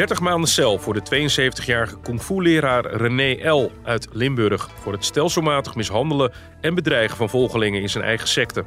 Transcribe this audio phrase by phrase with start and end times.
[0.00, 3.70] 30 maanden cel voor de 72-jarige kung fu-leraar René L.
[3.82, 4.70] uit Limburg...
[4.80, 8.64] voor het stelselmatig mishandelen en bedreigen van volgelingen in zijn eigen secte.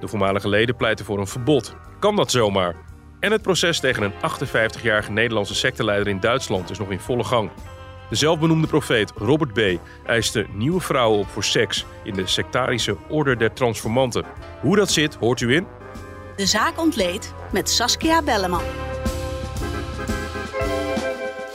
[0.00, 1.74] De voormalige leden pleiten voor een verbod.
[1.98, 2.74] Kan dat zomaar?
[3.18, 7.50] En het proces tegen een 58-jarige Nederlandse secteleider in Duitsland is nog in volle gang.
[8.08, 9.60] De zelfbenoemde profeet Robert B.
[10.06, 14.24] eiste nieuwe vrouwen op voor seks in de sectarische Orde der Transformanten.
[14.60, 15.66] Hoe dat zit, hoort u in
[16.36, 18.62] De zaak ontleed met Saskia Belleman.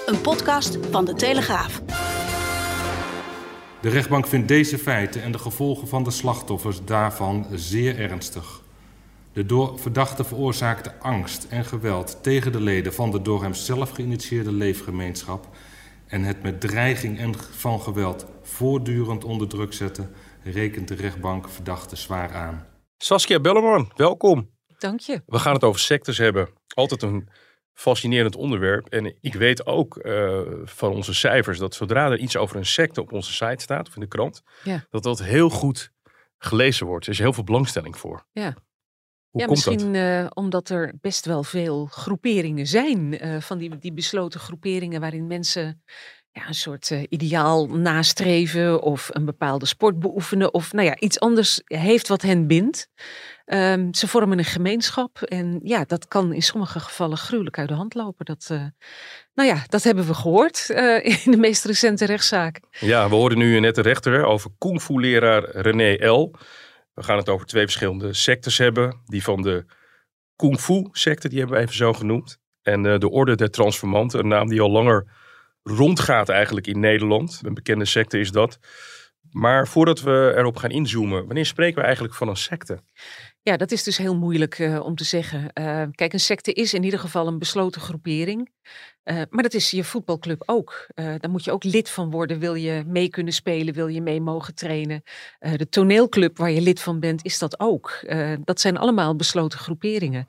[0.05, 1.81] Een podcast van de Telegraaf.
[3.81, 8.61] De rechtbank vindt deze feiten en de gevolgen van de slachtoffers daarvan zeer ernstig.
[9.33, 13.89] De door verdachte veroorzaakte angst en geweld tegen de leden van de door hem zelf
[13.89, 15.47] geïnitieerde leefgemeenschap
[16.07, 20.11] en het met dreiging en van geweld voortdurend onder druk zetten,
[20.43, 22.67] rekent de rechtbank verdachte zwaar aan.
[22.97, 24.49] Saskia Belleman, welkom.
[24.77, 25.21] Dank je.
[25.25, 26.49] We gaan het over sectes hebben.
[26.73, 27.29] Altijd een
[27.75, 28.87] fascinerend onderwerp.
[28.87, 33.01] En ik weet ook uh, van onze cijfers dat zodra er iets over een secte
[33.01, 34.85] op onze site staat of in de krant, Ja.
[34.89, 35.91] dat dat heel goed
[36.37, 37.05] gelezen wordt.
[37.05, 38.25] Er is heel veel belangstelling voor.
[38.31, 38.53] Ja.
[39.29, 40.01] Hoe ja, komt misschien dat?
[40.01, 43.19] eh, omdat er best wel veel groeperingen zijn.
[43.19, 45.83] eh, van die, die besloten groeperingen waarin mensen
[46.31, 51.19] ja, een soort eh, ideaal nastreven of een bepaalde sport beoefenen of nou ja, iets
[51.19, 52.87] anders heeft wat hen bindt.
[53.45, 57.73] Ehm, ze vormen een gemeenschap en ja, dat kan in sommige gevallen gruwelijk uit de
[57.73, 58.25] hand lopen.
[58.25, 58.65] Dat, eh,
[59.33, 62.59] nou ja, dat hebben we gehoord eh, in de meest recente rechtszaak.
[62.79, 66.31] Ja, we hoorden nu net de rechter over kung fu leraar René L.
[66.93, 69.01] We gaan het over twee verschillende sectes hebben.
[69.05, 69.65] Die van de
[70.35, 72.37] kung fu secte, die hebben we even zo genoemd.
[72.61, 75.07] En eh, de Orde der Transformanten, een naam die al langer
[75.63, 77.41] rondgaat eigenlijk in Nederland.
[77.43, 78.59] Een bekende secte is dat.
[79.31, 82.79] Maar voordat we erop gaan inzoomen, wanneer spreken we eigenlijk van een secte?
[83.47, 85.53] Ja, dat is dus heel moeilijk eh, om te zeggen.
[85.53, 88.49] Eh, kijk, een secte is in ieder geval een besloten groepering.
[89.03, 90.87] Eh, maar dat is je voetbalclub ook.
[90.95, 92.39] Daar moet je ook lid van worden.
[92.39, 93.73] Wil je mee kunnen spelen?
[93.73, 95.03] Wil je mee mogen trainen?
[95.39, 98.05] De toneelclub waar je lid van bent, is dat ook.
[98.43, 100.27] Dat zijn allemaal besloten groeperingen.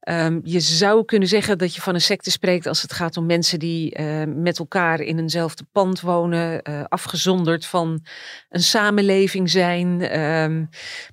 [0.00, 3.26] Ehm, je zou kunnen zeggen dat je van een secte spreekt als het gaat om
[3.26, 8.04] mensen die met elkaar in eenzelfde pand wonen, afgezonderd van
[8.48, 10.00] een samenleving zijn.
[10.00, 10.64] Ehm,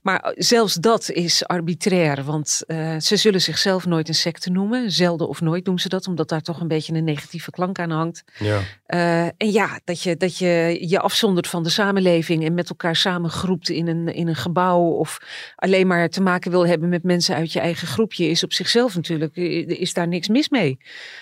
[0.01, 4.91] maar zelfs dat is arbitrair, want eh, ze zullen zichzelf nooit een secte noemen.
[4.91, 7.89] Zelden of nooit doen ze dat, omdat daar toch een beetje een negatieve klank aan
[7.89, 8.23] hangt.
[8.39, 8.59] Ja.
[8.85, 12.95] Eh, en ja, dat je, dat je je afzondert van de samenleving en met elkaar
[12.95, 15.17] samengroept in een, in een gebouw of
[15.55, 18.95] alleen maar te maken wil hebben met mensen uit je eigen groepje, is op zichzelf
[18.95, 20.77] natuurlijk, eh, is daar niks mis mee.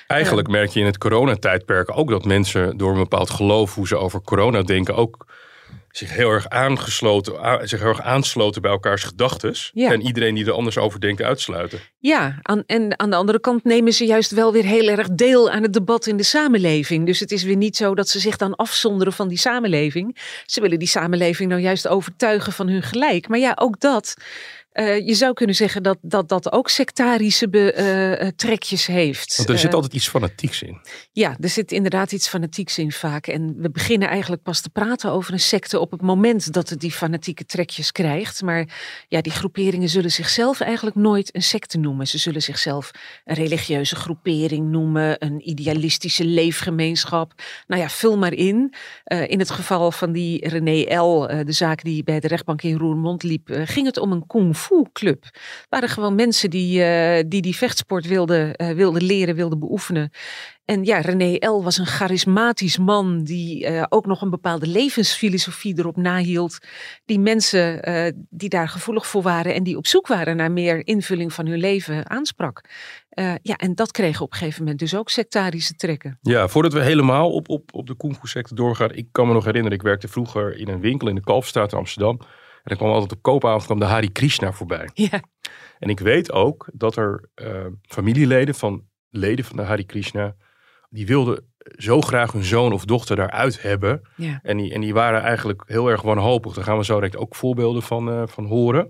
[0.07, 3.97] Eigenlijk merk je in het coronatijdperk ook dat mensen door een bepaald geloof, hoe ze
[3.97, 5.25] over corona denken, ook
[5.91, 9.71] zich heel erg aangesloten, zich heel erg aansloten bij elkaars gedachtes.
[9.73, 9.91] Ja.
[9.91, 11.79] En iedereen die er anders over denkt uitsluiten.
[11.99, 15.49] Ja, aan, en aan de andere kant nemen ze juist wel weer heel erg deel
[15.49, 17.05] aan het debat in de samenleving.
[17.05, 20.17] Dus het is weer niet zo dat ze zich dan afzonderen van die samenleving.
[20.45, 23.27] Ze willen die samenleving nou juist overtuigen van hun gelijk.
[23.27, 24.15] Maar ja, ook dat.
[24.71, 29.35] Eh, je zou kunnen zeggen dat dat, dat ook sectarische be- eh, eh, trekjes heeft.
[29.37, 30.77] Want er zit altijd iets fanatieks in.
[31.11, 33.27] ja, er zit inderdaad iets fanatieks in vaak.
[33.27, 36.79] En we beginnen eigenlijk pas te praten over een secte op het moment dat het
[36.79, 38.41] die fanatieke trekjes krijgt.
[38.41, 38.67] Maar
[39.07, 42.07] ja, die groeperingen zullen zichzelf eigenlijk nooit een secte noemen.
[42.07, 42.91] Ze zullen zichzelf
[43.25, 47.33] een religieuze groepering noemen, een idealistische leefgemeenschap.
[47.67, 48.73] Nou ja, vul maar in.
[49.27, 53.23] In het geval van die René L., de zaak die bij de rechtbank in Roermond
[53.23, 55.25] liep, ging het om een kung fu club.
[55.69, 60.11] Waren gewoon mensen die eh, die, die vechtsport wilden, eh, wilden leren, wilden beoefenen.
[60.65, 61.63] En ja, René L.
[61.63, 66.57] was een charismatisch man die eh, ook nog een bepaalde levensfilosofie erop nahield.
[67.05, 67.79] Die mensen
[68.29, 71.59] die daar gevoelig voor waren en die op zoek waren naar meer invulling van hun
[71.59, 72.61] leven aansprak.
[73.41, 76.17] Ja, en dat kreeg op een gegeven moment dus ook sectarische trekken.
[76.21, 78.93] Ja, voordat we helemaal op, op, op de kung fu sector doorgaan.
[78.93, 81.77] Ik kan me nog herinneren, ik werkte vroeger in een winkel in de Kalfstraat in
[81.77, 82.19] Amsterdam.
[82.63, 84.89] En er kwam altijd op koopavond kwam de Hari Krishna voorbij.
[84.93, 85.21] Ja,
[85.79, 90.35] En ik weet ook dat er eh, familieleden van leden van de Hari Krishna,
[90.89, 94.01] die wilden zo graag hun zoon of dochter daaruit hebben.
[94.15, 94.39] ja.
[94.43, 96.53] En die, en die waren eigenlijk heel erg wanhopig.
[96.53, 98.89] Daar gaan we zo direct ook voorbeelden van, eh, van horen.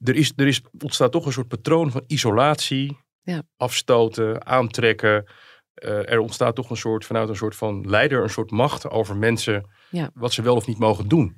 [0.00, 3.42] er, is, er is, ontstaat toch een soort patroon van isolatie, Ja.
[3.56, 5.24] afstoten, aantrekken.
[5.74, 9.16] Eh, er ontstaat toch een soort, vanuit een soort van leider, een soort macht over
[9.16, 10.10] mensen, Ja.
[10.14, 11.36] wat ze wel of niet mogen doen.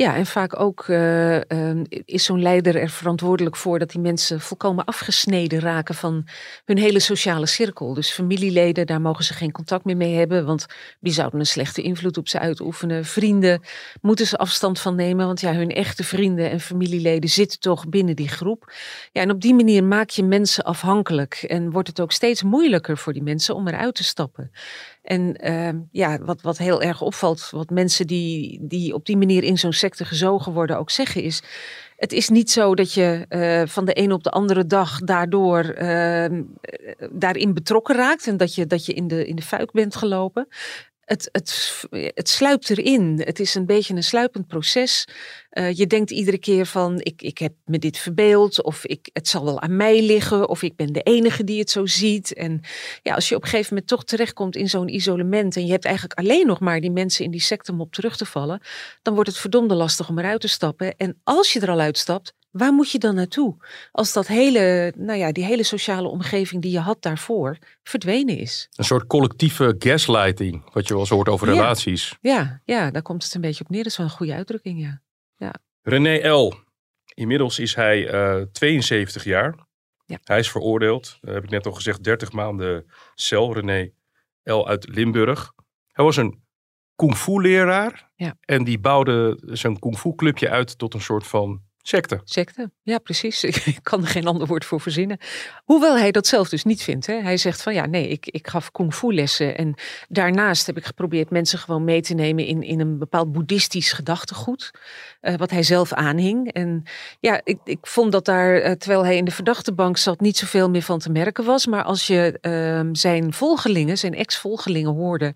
[0.00, 4.40] Ja, en vaak ook eh, eh, is zo'n leider er verantwoordelijk voor dat die mensen
[4.40, 6.26] volkomen afgesneden raken van
[6.64, 7.94] hun hele sociale cirkel.
[7.94, 10.66] Dus familieleden, daar mogen ze geen contact meer mee hebben, want
[11.00, 13.04] die zouden een slechte invloed op ze uitoefenen.
[13.04, 13.62] Vrienden
[14.00, 18.16] moeten ze afstand van nemen, want ja, hun echte vrienden en familieleden zitten toch binnen
[18.16, 18.72] die groep.
[19.12, 22.98] Ja, en op die manier maak je mensen afhankelijk en wordt het ook steeds moeilijker
[22.98, 24.50] voor die mensen om eruit te stappen.
[25.08, 29.44] En ehm, ja, wat, wat heel erg opvalt, wat mensen die, die op die manier
[29.44, 31.42] in zo'n secte gezogen worden ook zeggen, is:
[31.96, 35.64] Het is niet zo dat je eh, van de ene op de andere dag daardoor
[35.64, 39.72] ehm, eh, daarin betrokken raakt en dat je, dat je in, de, in de fuik
[39.72, 40.48] bent gelopen.
[41.08, 43.22] Het, het, het sluipt erin.
[43.24, 45.04] Het is een beetje een sluipend proces.
[45.50, 49.28] Uh, je denkt iedere keer van, ik, ik heb me dit verbeeld, of ik, het
[49.28, 52.34] zal wel aan mij liggen, of ik ben de enige die het zo ziet.
[52.34, 52.60] En
[53.02, 55.84] ja, als je op een gegeven moment toch terechtkomt in zo'n isolement en je hebt
[55.84, 58.60] eigenlijk alleen nog maar die mensen in die secte om op terug te vallen,
[59.02, 60.96] dan wordt het verdomde lastig om eruit te stappen.
[60.96, 63.56] En als je er al uitstapt, Waar moet je dan naartoe?
[63.92, 68.68] Als dat hele, nou ja, die hele sociale omgeving die je had daarvoor verdwenen is.
[68.76, 71.52] Een soort collectieve gaslighting, wat je wel eens hoort over Ja.
[71.52, 72.16] relaties.
[72.20, 73.82] Ja, ja, daar komt het een beetje op neer.
[73.82, 75.00] Dat is wel een goede uitdrukking, ja.
[75.82, 76.52] René L.
[77.14, 79.66] Inmiddels is hij eh, 72 jaar.
[80.06, 80.18] Ja.
[80.24, 83.54] Hij is veroordeeld, dat heb ik net al gezegd, 30 maanden cel.
[83.54, 83.90] René
[84.42, 84.66] L.
[84.68, 85.52] uit Limburg.
[85.92, 86.42] Hij was een
[86.94, 88.10] kung fu leraar.
[88.16, 88.34] Ja.
[88.40, 92.20] En die bouwde zijn kung fu clubje uit tot een soort van secte.
[92.24, 93.44] Secte, ja precies.
[93.74, 95.18] Ik kan er geen ander woord voor verzinnen.
[95.64, 97.06] Hoewel hij dat zelf dus niet vindt.
[97.06, 97.14] Hè.
[97.14, 99.56] Hij zegt van ja, nee, ik, ik gaf kung fu lessen.
[99.56, 99.74] En
[100.08, 104.70] daarnaast heb ik geprobeerd mensen gewoon mee te nemen in, in een bepaald boeddhistisch gedachtegoed.
[105.20, 106.52] eh, wat hij zelf aanhing.
[106.52, 106.82] En
[107.20, 110.70] ja, ik, ik vond dat daar, eh, terwijl hij in de verdachtebank zat, niet zoveel
[110.70, 111.66] meer van te merken was.
[111.66, 115.34] Maar als je ehm, zijn volgelingen, zijn ex-volgelingen hoorde,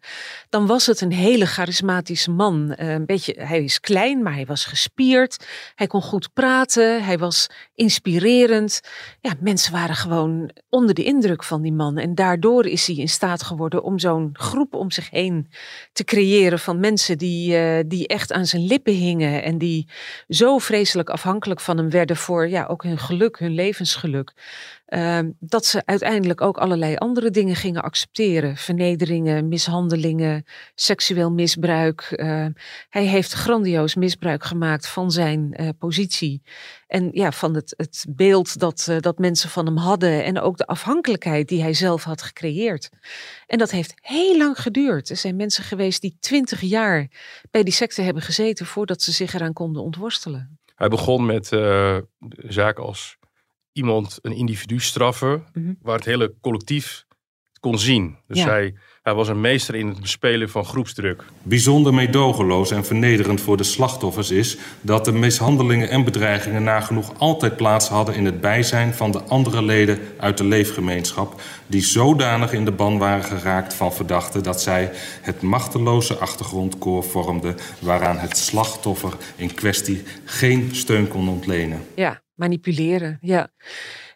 [0.48, 2.72] dan was het een hele charismatische man.
[2.72, 5.46] Eh, een beetje, hij is klein, maar hij was gespierd.
[5.74, 6.40] Hij kon goed praten.
[6.44, 8.80] Hij was inspirerend.
[9.20, 11.98] Ja, mensen waren gewoon onder de indruk van die man.
[11.98, 15.48] En daardoor is hij in staat geworden om zo'n groep om zich heen
[15.92, 19.42] te creëren van mensen die, eh, die echt aan zijn lippen hingen.
[19.42, 19.88] En die
[20.28, 24.32] zo vreselijk afhankelijk van hem werden voor ja, ook hun geluk, hun levensgeluk.
[24.92, 28.56] Ehm, dat ze uiteindelijk ook allerlei andere dingen gingen accepteren.
[28.56, 30.44] Vernederingen, mishandelingen,
[30.74, 32.00] seksueel misbruik.
[32.00, 32.52] Ehm,
[32.88, 36.42] hij heeft grandioos misbruik gemaakt van zijn eh, positie.
[36.86, 40.24] En ja, van het, het beeld dat, eh, dat mensen van hem hadden.
[40.24, 42.90] En ook de afhankelijkheid die hij zelf had gecreëerd.
[43.46, 45.10] En dat heeft heel lang geduurd.
[45.10, 47.10] Er zijn mensen geweest die twintig jaar
[47.50, 50.58] bij die secte hebben gezeten voordat ze zich eraan konden ontworstelen.
[50.74, 51.98] Hij begon met eh,
[52.48, 53.20] zaken als
[53.72, 55.72] iemand, een individu straffen, Mhm.
[55.82, 57.04] waar het hele collectief
[57.60, 58.16] kon zien.
[58.26, 58.46] Dus Ja.
[58.48, 61.24] hij, hij was een meester in het bespelen van groepsdruk.
[61.42, 67.56] Bijzonder meedogenloos en vernederend voor de slachtoffers is dat de mishandelingen en bedreigingen nagenoeg altijd
[67.56, 72.64] plaats hadden in het bijzijn van de andere leden uit de leefgemeenschap, die zodanig in
[72.64, 74.90] de ban waren geraakt van verdachten dat zij
[75.20, 81.80] het machteloze achtergrondkoor vormden waaraan het slachtoffer in kwestie geen steun kon ontlenen.
[81.94, 83.18] Ja, manipuleren.
[83.20, 83.50] Ja.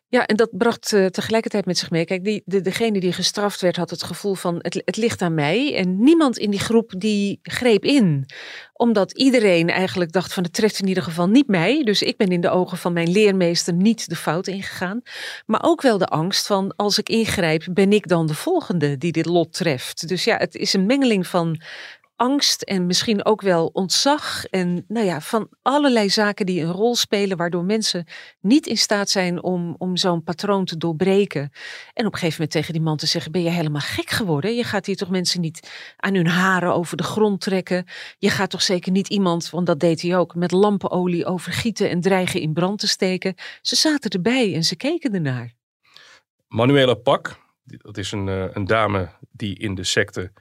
[0.09, 2.05] Ja, en dat bracht eh, tegelijkertijd met zich mee.
[2.05, 5.35] Kijk, die, de, degene die gestraft werd had het gevoel van het, het ligt aan
[5.35, 5.77] mij.
[5.77, 8.27] En niemand in die groep die greep in.
[8.73, 11.85] Omdat iedereen eigenlijk dacht van het treft in ieder geval niet mij.
[11.85, 15.03] Dus ik ben in de ogen van mijn leermeester niet de fout ingegaan.
[15.47, 19.13] Maar ook wel de angst van als ik ingrijp ben ik dan de volgende die
[19.13, 20.09] dit lot treft.
[20.09, 21.61] Dus ja, het is een mengeling van
[22.17, 24.45] angst en misschien ook wel ontzag.
[24.45, 28.07] En nou ja, van allerlei zaken die een rol spelen, waardoor mensen
[28.41, 31.51] niet in staat zijn om, om zo'n patroon te doorbreken.
[31.93, 34.57] En op een gegeven moment tegen die man te zeggen: Ben je helemaal gek geworden?
[34.57, 37.85] Je gaat hier toch mensen niet aan hun haren over de grond trekken.
[38.19, 42.01] Je gaat toch zeker niet iemand, want dat deed hij ook, met lampenolie overgieten en
[42.01, 43.35] dreigen in brand te steken.
[43.61, 45.55] Ze zaten erbij en ze keken ernaar.
[46.49, 50.33] Manuela Pak, dat is een, eh, een dame die in de secte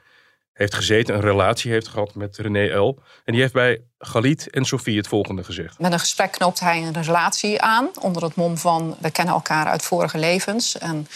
[0.56, 2.98] heeft gezeten, een relatie heeft gehad met René L.
[3.24, 5.78] En die heeft bij Galit en Sofie het volgende gezegd.
[5.78, 9.66] Met een gesprek knoopt hij een relatie aan onder het mom van we kennen elkaar
[9.66, 10.78] uit vorige levens.
[10.78, 11.08] En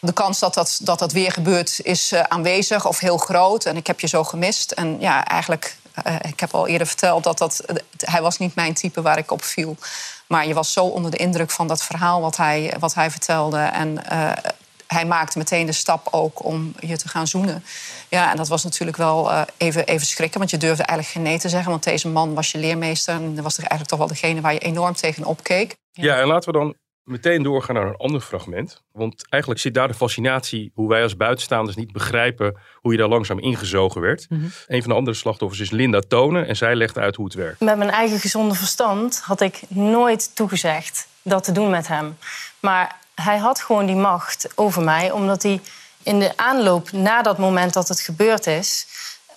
[0.00, 3.64] de kans dat dat, dat, dat weer gebeurt is eh, aanwezig of heel groot.
[3.64, 4.70] En ik heb je zo gemist.
[4.70, 7.64] En ja, eigenlijk, eh, ik heb al eerder verteld dat dat,
[7.96, 9.76] hij was niet mijn type waar ik op viel.
[10.26, 13.58] Maar je was zo onder de indruk van dat verhaal wat hij, wat hij vertelde.
[13.58, 14.32] En eh,
[14.94, 17.64] hij maakte meteen de stap ook om je te gaan zoenen.
[18.08, 20.38] Ja, en dat was natuurlijk wel eh, even, even schrikken.
[20.38, 21.70] Want je durfde eigenlijk geen nee te zeggen.
[21.70, 23.14] Want deze man was je leermeester.
[23.14, 25.76] En was toch eigenlijk toch wel degene waar je enorm tegen opkeek.
[25.92, 26.74] Ja, en laten we dan
[27.08, 28.82] meteen doorgaan naar een ander fragment.
[28.92, 33.08] Want eigenlijk zit daar de fascinatie hoe wij als buitenstaanders niet begrijpen hoe je daar
[33.08, 34.26] langzaam ingezogen werd.
[34.28, 34.44] Mhm.
[34.66, 37.60] Een van de andere slachtoffers is Linda Tonen en zij legt uit hoe het werkt.
[37.60, 42.16] Met mijn eigen gezonde verstand had ik nooit toegezegd dat te doen met hem.
[42.60, 45.60] Maar hij had gewoon die macht over mij, omdat hij
[46.02, 48.86] in de aanloop na dat moment dat het gebeurd is,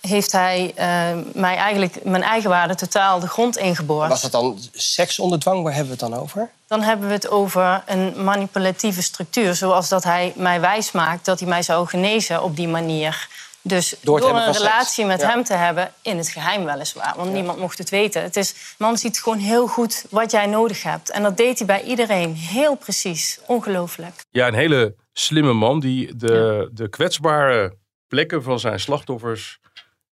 [0.02, 0.88] heeft hij eh,
[1.34, 4.10] mij eigenlijk mijn eigen waarde totaal de grond ingeboord.
[4.10, 5.64] Was dat dan seks onder dwang?
[5.64, 6.50] Waar hebben we het dan over?
[6.68, 11.50] Dan hebben we het over een manipulatieve structuur, zoals dat hij mij wijsmaakt dat hij
[11.50, 13.28] mij zou genezen op die manier.
[13.62, 15.30] Dus Door een relatie met Ja.
[15.30, 18.22] hem te hebben, in het geheim weliswaar, want niemand mocht het weten.
[18.22, 21.10] Het is, man ziet gewoon heel goed wat jij nodig hebt.
[21.12, 23.40] En dat deed hij bij iedereen, heel precies.
[23.48, 24.14] Ongelooflijk.
[24.30, 27.78] Ja, een hele slimme man die de, de kwetsbare
[28.08, 29.60] plekken van zijn slachtoffers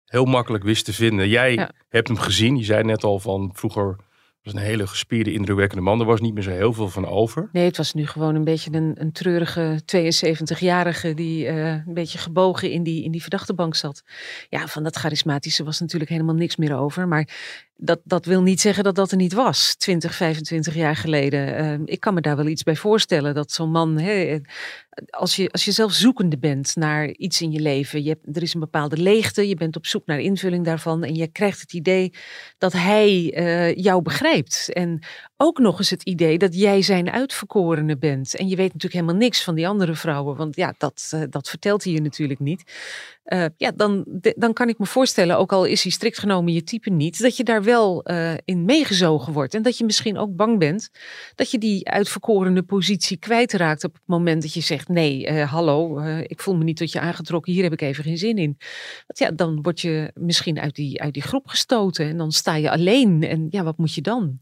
[0.05, 1.29] heel makkelijk wist te vinden.
[1.29, 1.71] Jij Ja.
[1.89, 2.57] hebt hem gezien.
[2.57, 3.97] Je zei net al van vroeger
[4.47, 6.01] was een hele gespierde, indrukwekkende man.
[6.01, 7.49] Er was niet meer zo heel veel van over.
[7.53, 12.19] Nee, het was nu gewoon een beetje een, een treurige 72-jarige die eh, een beetje
[12.19, 14.03] gebogen in die, in die verdachtebank zat.
[14.49, 17.09] Ja, van dat charismatische was natuurlijk helemaal niks meer over.
[17.09, 17.29] Maar
[17.77, 21.57] dat, dat wil niet zeggen dat dat er niet was, 20, 25 jaar geleden.
[21.57, 23.99] Eh, ik kan me daar wel iets bij voorstellen dat zo'n man,
[25.11, 28.43] als, je, als je zelf zoekende bent naar iets in je leven, je hebt, er
[28.43, 31.73] is een bepaalde leegte, je bent op zoek naar invulling daarvan en je krijgt het
[31.73, 32.13] idee
[32.59, 34.73] dat hij eh, jou begrijpt.
[34.73, 35.03] En
[35.37, 38.37] ook nog eens het idee dat jij zijn uitverkorene bent.
[38.37, 41.49] En je weet natuurlijk helemaal niks van die andere vrouwen, want ja, dat, eh, dat
[41.49, 42.73] vertelt hij je natuurlijk niet.
[43.25, 44.05] Eh, ja, dan,
[44.37, 47.37] dan kan ik me voorstellen, ook al is hij strikt genomen je type niet, dat
[47.37, 49.55] je daar wel eh, in meegezogen wordt.
[49.55, 50.91] En dat je misschien ook bang bent
[51.35, 55.99] dat je die uitverkorene positie kwijtraakt op het moment dat je zegt: Nee, eh, hallo,
[55.99, 58.57] eh, ik voel me niet tot je aangetrokken, hier heb ik even geen zin in.
[59.07, 62.55] Want ja, dan word je misschien uit die, uit die groep gestoten en dan sta
[62.55, 63.23] je alleen.
[63.23, 64.41] En ja, wat moet je dan?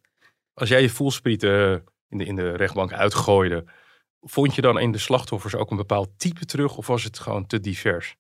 [0.55, 3.65] Als jij je voelsprieten in de, in de rechtbank uitgooide,
[4.21, 7.47] vond je dan in de slachtoffers ook een bepaald type terug of was het gewoon
[7.47, 8.17] te divers?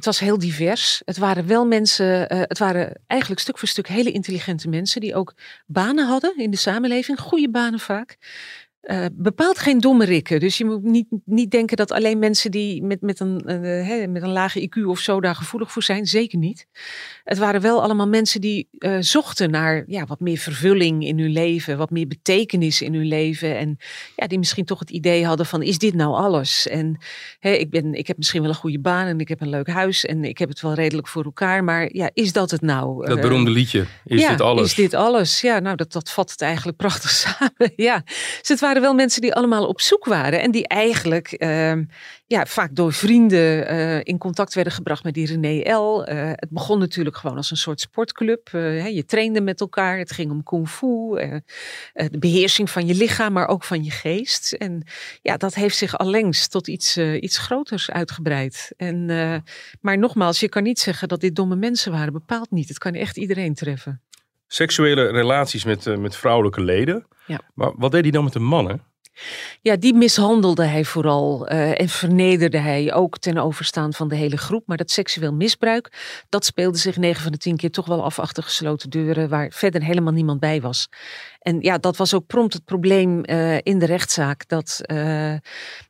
[0.00, 1.02] Het was heel divers.
[1.04, 5.14] Het waren wel mensen, eh, het waren eigenlijk stuk voor stuk hele intelligente mensen die
[5.14, 5.34] ook
[5.66, 8.16] banen hadden in de samenleving, goede banen vaak.
[8.80, 10.40] Eh, bepaald geen domme rikken.
[10.40, 13.58] Dus je moet niet, niet denken dat alleen mensen die met, met, een, eh,
[13.88, 16.06] hè, met een lage IQ of zo daar gevoelig voor zijn.
[16.06, 16.66] Zeker niet.
[17.24, 21.30] Het waren wel allemaal mensen die eh, zochten naar ja, wat meer vervulling in hun
[21.30, 23.58] leven, wat meer betekenis in hun leven.
[23.58, 23.76] En
[24.16, 26.68] ja, die misschien toch het idee hadden van is dit nou alles?
[26.68, 26.98] En
[27.38, 29.68] hè, ik, ben, ik heb misschien wel een goede baan en ik heb een leuk
[29.68, 31.64] huis en ik heb het wel redelijk voor elkaar.
[31.64, 33.06] Maar ja, is dat het nou?
[33.06, 34.64] Dat beroemde liedje, is ja, dit alles?
[34.64, 35.40] Is dit alles?
[35.40, 37.72] Ja, nou, dat, dat vat het eigenlijk prachtig samen.
[37.76, 38.02] ja.
[38.38, 40.40] Dus het waren wel mensen die allemaal op zoek waren.
[40.40, 41.84] En die eigenlijk ehm,
[42.26, 46.04] ja, vaak door vrienden eh, in contact werden gebracht met die René L.
[46.04, 48.48] Eh, het begon natuurlijk gewoon als een soort sportclub.
[48.52, 49.98] Eh, hè, je trainde met elkaar.
[49.98, 50.86] Het ging om kung fu.
[51.94, 54.52] de beheersing van je lichaam, maar ook van je geest.
[54.52, 54.82] En
[55.22, 58.72] ja, dat heeft zich allengs tot iets, iets groters uitgebreid.
[58.76, 59.06] En,
[59.80, 62.12] maar nogmaals, je kan niet zeggen dat dit domme mensen waren.
[62.12, 62.68] Bepaald niet.
[62.68, 64.02] Het kan echt iedereen treffen.
[64.52, 67.06] Seksuele relaties met, eh, met vrouwelijke leden.
[67.26, 67.40] Ja.
[67.54, 68.82] Maar wat deed hij dan met de mannen?
[69.62, 74.36] Ja, die mishandelde hij vooral eh, en vernederde hij ook ten overstaan van de hele
[74.36, 74.62] groep.
[74.66, 75.92] Maar dat seksueel misbruik,
[76.28, 79.50] dat speelde zich 9 van de 10 keer toch wel af achter gesloten deuren, waar
[79.52, 80.88] verder helemaal niemand bij was.
[81.40, 84.48] En ja, dat was ook prompt het probleem eh, in de rechtszaak.
[84.48, 85.34] Dat eh,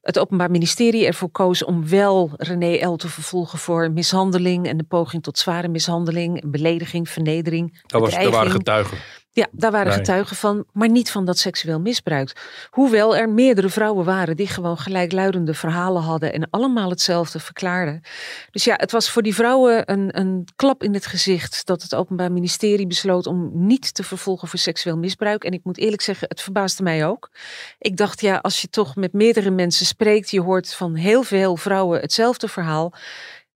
[0.03, 2.97] het Openbaar Ministerie ervoor koos om wel René L.
[2.97, 7.83] te vervolgen voor mishandeling en de poging tot zware mishandeling, belediging, vernedering.
[7.87, 8.99] Dat was, er waren getuigen.
[9.33, 9.97] Ja, daar waren Nee.
[9.97, 12.33] getuigen van, maar niet van dat seksueel misbruik.
[12.71, 18.01] Hoewel er meerdere vrouwen waren die gewoon gelijkluidende verhalen hadden en allemaal hetzelfde verklaarden.
[18.51, 21.95] Dus ja, het was voor die vrouwen een, een klap in het gezicht dat het
[21.95, 25.45] Openbaar Ministerie besloot om niet te vervolgen voor seksueel misbruik.
[25.45, 27.31] En ik moet eerlijk zeggen, het verbaasde mij ook.
[27.79, 31.57] Ik dacht, ja, als je toch met meerdere mensen spreekt, je hoort van heel veel
[31.57, 32.93] vrouwen hetzelfde verhaal.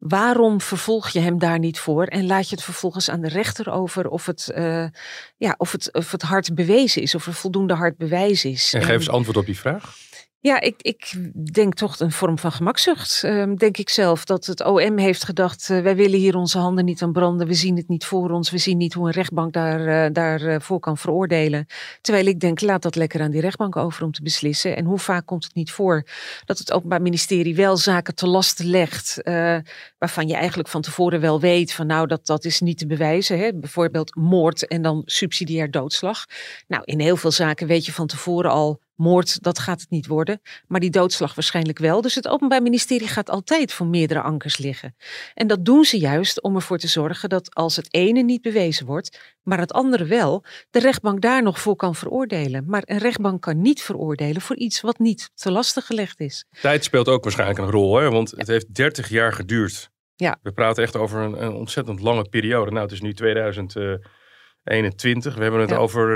[0.08, 3.70] Waarom vervolg je hem daar niet voor en laat je het vervolgens aan de rechter
[3.73, 4.87] over of het, eh,
[5.37, 8.75] ja, of het, of het hard bewezen is, of er voldoende hard bewijs is?
[8.75, 9.96] En geef eens antwoord op die vraag.
[10.44, 11.14] Ja, ik, ik
[11.52, 13.22] denk toch een vorm van gemakzucht.
[13.24, 16.84] Ehm, denk ik zelf dat het OM heeft gedacht: eh, wij willen hier onze handen
[16.84, 17.46] niet aan branden.
[17.46, 18.50] We zien het niet voor ons.
[18.50, 21.66] We zien niet hoe een rechtbank daar, eh, daarvoor kan veroordelen.
[22.00, 24.76] Terwijl ik denk: laat dat lekker aan die rechtbank over om te beslissen.
[24.76, 26.06] En hoe vaak komt het niet voor
[26.44, 29.22] dat het Openbaar Ministerie wel zaken te lasten legt.
[29.22, 29.56] eh,
[29.98, 33.38] waarvan je eigenlijk van tevoren wel weet: van nou, dat, dat is niet te bewijzen.
[33.38, 33.54] Hè?
[33.54, 36.24] Bijvoorbeeld moord en dan subsidiair doodslag.
[36.66, 40.06] Nou, in heel veel zaken weet je van tevoren al Moord, dat gaat het niet
[40.06, 42.00] worden, maar die doodslag waarschijnlijk wel.
[42.00, 44.96] Dus het Openbaar Ministerie gaat altijd voor meerdere ankers liggen.
[45.34, 48.86] En dat doen ze juist om ervoor te zorgen dat als het ene niet bewezen
[48.86, 52.64] wordt, maar het andere wel, de rechtbank daar nog voor kan veroordelen.
[52.66, 56.44] Maar een rechtbank kan niet veroordelen voor iets wat niet te lastig gelegd is.
[56.60, 58.10] Tijd speelt ook waarschijnlijk een rol, hè?
[58.10, 59.90] want het heeft 30 jaar geduurd.
[60.16, 60.38] Ja.
[60.42, 62.70] We praten echt over een, een ontzettend lange periode.
[62.70, 63.12] Nou, het is nu
[64.64, 65.35] 2021.
[65.35, 65.76] We hebben het Ja.
[65.76, 66.09] over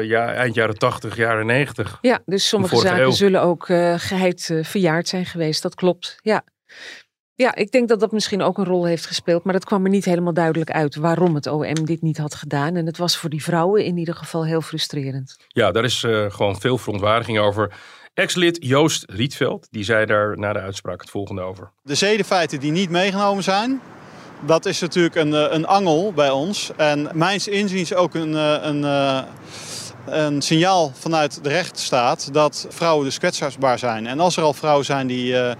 [0.00, 1.98] eh, ja, eind jaren 80, jaren 90.
[2.00, 3.10] Ja, dus sommige zaken eeuw.
[3.10, 5.62] zullen ook eh geheid eh, verjaard zijn geweest.
[5.62, 6.16] Dat klopt.
[6.22, 6.44] Ja.
[7.34, 9.44] ja, ik denk dat dat misschien ook een rol heeft gespeeld.
[9.44, 12.76] Maar dat kwam er niet helemaal duidelijk uit waarom het OM dit niet had gedaan.
[12.76, 15.36] En het was voor die vrouwen in ieder geval heel frustrerend.
[15.48, 17.72] Ja, daar is eh, gewoon veel verontwaardiging over.
[18.14, 21.72] Ex-lid Joost Rietveld, die zei daar na de uitspraak het volgende over.
[21.82, 23.80] De zedenfeiten die niet meegenomen zijn,
[24.46, 26.70] dat is natuurlijk een, eh, een angel bij ons.
[26.76, 29.22] En mijns inziens ook een, eh, een, eh,
[30.06, 34.06] een signaal vanuit de rechtsstaat dat vrouwen dus kwetsbaar zijn.
[34.06, 35.56] En als er al vrouwen zijn die eh,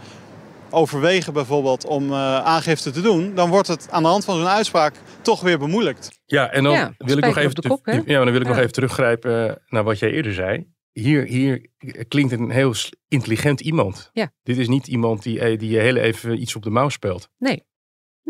[0.71, 4.49] overwegen bijvoorbeeld om eh, aangifte te doen, dan wordt het aan de hand van zo'n
[4.49, 6.21] uitspraak toch weer bemoeilijkt.
[6.27, 8.59] Ja, en dan Ja, wil ik nog even, de kop, ja, dan wil ik nog
[8.59, 10.67] even teruggrijpen naar wat jij eerder zei.
[10.93, 11.67] Hier, hier
[12.09, 12.75] klinkt een heel
[13.09, 14.11] intelligent iemand.
[14.13, 14.31] Ja.
[14.43, 17.29] Dit is niet iemand die, eh, die je heel even iets op de mouw speelt.
[17.39, 17.65] Nee.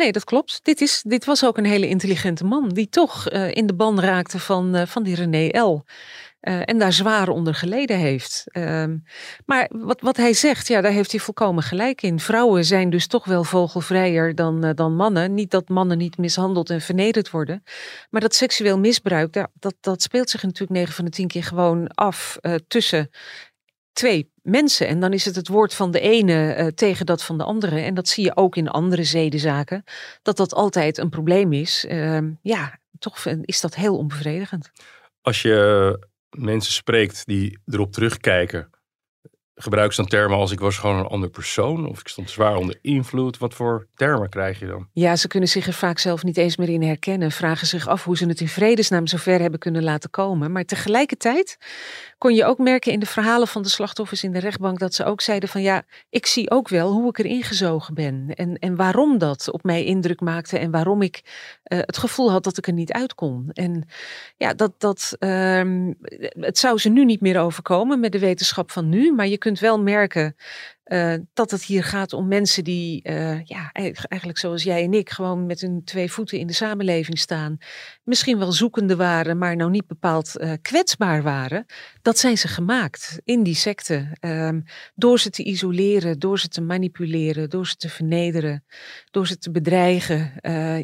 [0.00, 0.60] Nee, dat klopt.
[0.62, 4.00] Dit, is, dit was ook een hele intelligente man die toch eh, in de ban
[4.00, 5.84] raakte van, eh, van die René L.
[6.40, 8.44] Eh, en daar zwaar onder geleden heeft.
[8.46, 8.96] Ehm,
[9.46, 12.20] maar wat, wat hij zegt, ja, daar heeft hij volkomen gelijk in.
[12.20, 15.34] Vrouwen zijn dus toch wel vogelvrijer dan, dan mannen.
[15.34, 17.62] Niet dat mannen niet mishandeld en vernederd worden.
[18.10, 21.86] Maar dat seksueel misbruik, dat, dat speelt zich natuurlijk 9 van de 10 keer gewoon
[21.86, 22.38] af
[22.68, 23.10] tussen
[24.00, 24.86] twee mensen.
[24.86, 27.80] En dan is het het woord van de ene eh, tegen dat van de andere.
[27.80, 29.84] En dat zie je ook in andere zedenzaken.
[30.22, 31.84] Dat dat altijd een probleem is.
[31.88, 34.70] Ehm, ja, toch is dat heel onbevredigend.
[35.20, 38.70] Als je mensen spreekt die erop terugkijken,
[39.62, 42.56] gebruik ze dan termen als ik was gewoon een ander persoon of ik stond zwaar
[42.56, 43.38] onder invloed.
[43.38, 44.88] Wat voor termen krijg je dan?
[44.92, 47.30] Ja, ze kunnen zich er vaak zelf niet eens meer in herkennen.
[47.30, 50.52] Vragen zich af hoe ze het in vredesnaam zover hebben kunnen laten komen.
[50.52, 51.56] Maar tegelijkertijd
[52.20, 55.04] kon je ook merken in de verhalen van de slachtoffers in de rechtbank dat ze
[55.04, 58.32] ook zeiden van ja, ik zie ook wel hoe ik erin gezogen ben.
[58.34, 61.22] En, en waarom dat op mij indruk maakte en waarom ik
[61.62, 63.50] eh, het gevoel had dat ik er niet uit kon.
[63.52, 63.88] En
[64.36, 65.92] ja, dat, dat, ehm,
[66.40, 69.12] het zou ze nu niet meer overkomen met de wetenschap van nu.
[69.12, 70.36] Maar je kunt wel merken
[70.90, 75.10] eh, dat het hier gaat om mensen die, eh, ja, eigenlijk zoals jij en ik,
[75.10, 77.58] gewoon met hun twee voeten in de samenleving staan.
[78.04, 81.66] Misschien wel zoekende waren, maar nou niet bepaald eh, kwetsbaar waren.
[82.02, 84.16] Dat zijn ze gemaakt in die secte.
[84.20, 84.60] Ehm,
[84.94, 88.64] door ze te isoleren, door ze te manipuleren, door ze te vernederen,
[89.10, 90.32] door ze te bedreigen.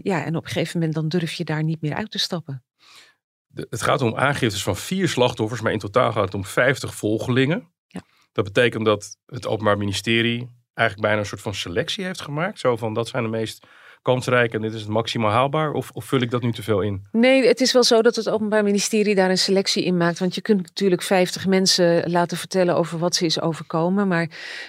[0.02, 2.64] Ja, en op een gegeven moment dan durf je daar niet meer uit te stappen.
[3.54, 7.74] Het gaat om aangiftes van vier slachtoffers, maar in totaal gaat het om 50 volgelingen.
[8.36, 12.58] Dat betekent dat het Openbaar Ministerie eigenlijk bijna een soort van selectie heeft gemaakt.
[12.58, 13.66] Zo van dat zijn de meest
[14.02, 15.72] kansrijk en dit is het maximaal haalbaar.
[15.72, 17.02] Of, of vul ik dat nu te veel in?
[17.12, 20.18] Nee, het is wel zo dat het Openbaar Ministerie daar een selectie in maakt.
[20.18, 24.08] Want je kunt natuurlijk 50 mensen laten vertellen over wat ze is overkomen.
[24.08, 24.28] Maar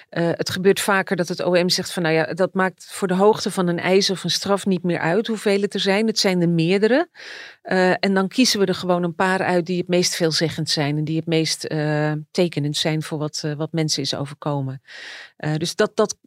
[0.10, 3.14] eh, het gebeurt vaker dat het OM zegt van nou ja, dat maakt voor de
[3.14, 6.08] hoogte van een eis of een straf niet meer uit hoeveel het er zijn.
[6.08, 7.10] Het zijn er meerdere.
[7.62, 10.98] Eh, en dan kiezen we er gewoon een paar uit die het meest veelzeggend zijn.
[10.98, 14.82] En die het meest eh, tekenend zijn voor wat, wat mensen is overkomen.
[15.58, 16.18] Dus dat, dat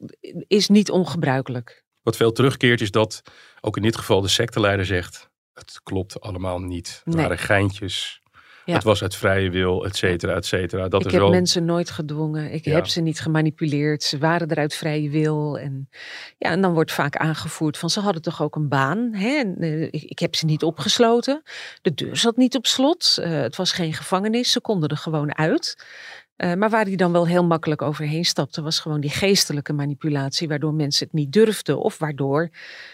[0.47, 1.85] is niet ongebruikelijk.
[2.03, 3.23] Wat veel terugkeert is dat
[3.61, 5.29] ook in dit geval de secteleider zegt...
[5.53, 7.01] het klopt allemaal niet.
[7.05, 7.23] Het Nee.
[7.23, 8.19] waren geintjes.
[8.65, 8.75] Ja.
[8.77, 10.89] Het was uit vrije wil, et cetera, et cetera.
[10.89, 11.31] Dat ik is heb wel...
[11.31, 12.53] mensen nooit gedwongen.
[12.53, 12.75] Ik Ja.
[12.75, 14.03] heb ze niet gemanipuleerd.
[14.03, 15.59] Ze waren er uit vrije wil.
[15.59, 15.89] En,
[16.39, 19.11] ja, en dan wordt vaak aangevoerd van ze hadden toch ook een baan.
[19.15, 19.37] Hè?
[19.39, 21.43] En, eh, ik, ik heb ze niet opgesloten.
[21.83, 23.19] De deur zat niet op slot.
[23.21, 24.53] Eh, het was geen gevangenis.
[24.53, 25.85] Ze konden er gewoon uit.
[26.41, 30.49] Eh, maar waar hij dan wel heel makkelijk overheen stapte, was gewoon die geestelijke manipulatie,
[30.49, 31.81] waardoor mensen het niet durfden.
[31.81, 32.51] Of waardoor,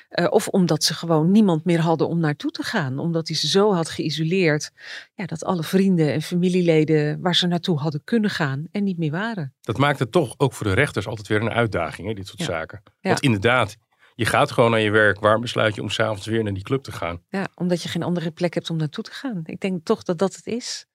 [0.09, 2.99] eh, of omdat ze gewoon niemand meer hadden om naartoe te gaan.
[2.99, 4.71] Omdat hij ze zo had geïsoleerd,
[5.15, 9.11] ja, dat alle vrienden en familieleden waar ze naartoe hadden kunnen gaan en niet meer
[9.11, 9.55] waren.
[9.61, 12.39] Dat maakt het toch ook voor de rechters altijd weer een uitdaging, hè, dit soort
[12.39, 12.45] Ja.
[12.45, 12.83] zaken.
[12.85, 13.09] Ja.
[13.09, 13.77] Want inderdaad,
[14.15, 15.21] je gaat gewoon naar je werk.
[15.21, 17.23] Waarom besluit je om s'avonds weer naar die club te gaan?
[17.29, 19.41] Ja, omdat je geen andere plek hebt om naartoe te gaan.
[19.45, 20.87] Ik denk toch dat dat het is.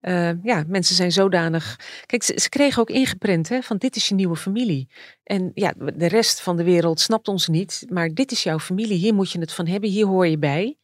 [0.00, 1.80] Eh, ja, mensen zijn zodanig.
[2.06, 4.88] Kijk, ze, ze kregen ook ingeprent hè, van dit is je nieuwe familie.
[5.22, 7.86] En ja, de rest van de wereld snapt ons niet.
[7.88, 10.78] Maar dit is jouw familie, hier moet je het van hebben, hier hoor je bij.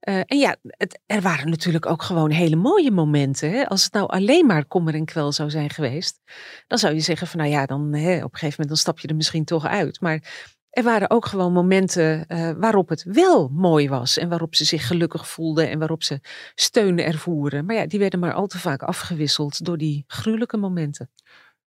[0.00, 3.50] Eh, en ja, het, er waren natuurlijk ook gewoon hele mooie momenten.
[3.50, 3.68] Hè?
[3.68, 6.20] Als het nou alleen maar kommer en kwel zou zijn geweest,
[6.66, 8.98] dan zou je zeggen van nou ja, dan hè, op een gegeven moment dan stap
[8.98, 10.00] je er misschien toch uit.
[10.00, 10.22] Maar
[10.70, 14.18] er waren ook gewoon momenten uh, waarop het wel mooi was.
[14.18, 16.20] En waarop ze zich gelukkig voelden en waarop ze
[16.54, 17.64] steun ervoeren.
[17.64, 21.10] Maar ja, die werden maar al te vaak afgewisseld door die gruwelijke momenten.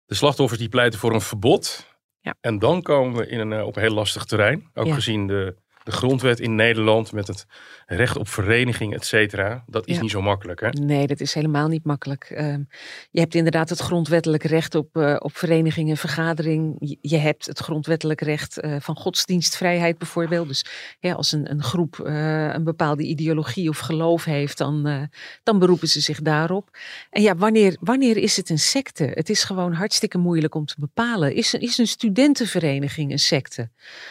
[0.04, 1.86] De slachtoffers die pleiten voor een verbod.
[2.20, 2.34] Ja.
[2.40, 4.70] En dan komen we in een, op een heel lastig terrein.
[4.74, 7.46] Ook gezien de de grondwet in Nederland met het
[7.86, 9.64] recht op vereniging, et cetera.
[9.66, 10.68] Dat is niet zo makkelijk, hè?
[10.68, 12.24] Nee, dat is helemaal niet makkelijk.
[12.24, 12.62] Ehm,
[13.10, 16.76] je hebt inderdaad het grondwettelijk recht op, uh, op vereniging en vergadering.
[17.00, 20.48] Je, hebt het grondwettelijk recht uh, van godsdienstvrijheid bijvoorbeeld.
[20.48, 20.64] Dus
[21.00, 25.08] ja, als een, een groep uh, een bepaalde ideologie of geloof heeft, dan,
[25.42, 26.76] dan beroepen ze zich daarop.
[27.10, 29.10] En ja, wanneer, wanneer is het een secte?
[29.14, 31.34] Het is gewoon hartstikke moeilijk om te bepalen.
[31.34, 33.60] Is, is een studentenvereniging een secte?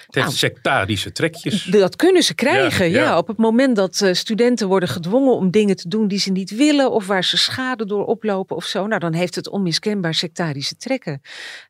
[0.05, 1.58] Het heeft nou, sectarische trekjes.
[1.65, 3.17] Dat kunnen ze krijgen, ja.
[3.17, 6.55] Op het moment dat uh, studenten worden gedwongen om dingen te doen die ze niet
[6.55, 10.75] willen of waar ze schade door oplopen of zo, nou dan heeft het onmiskenbaar sectarische
[10.75, 11.21] trekken.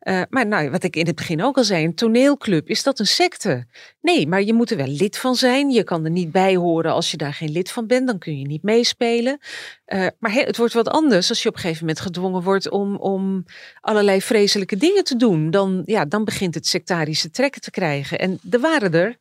[0.03, 2.99] Uh, maar nou, wat ik in het begin ook al zei, een toneelclub, is dat
[2.99, 3.65] een secte?
[4.01, 5.69] Nee, maar je moet er wel lid van zijn.
[5.69, 8.39] Je kan er niet bij horen als je daar geen lid van bent, dan kun
[8.39, 9.39] je niet meespelen.
[9.87, 12.95] Uh, maar het wordt wat anders als je op een gegeven moment gedwongen wordt om,
[12.95, 13.45] om
[13.81, 15.51] allerlei vreselijke dingen te doen.
[15.51, 18.19] Dan, ja, dan begint het sectarische trekken te krijgen.
[18.19, 19.17] En er waren er.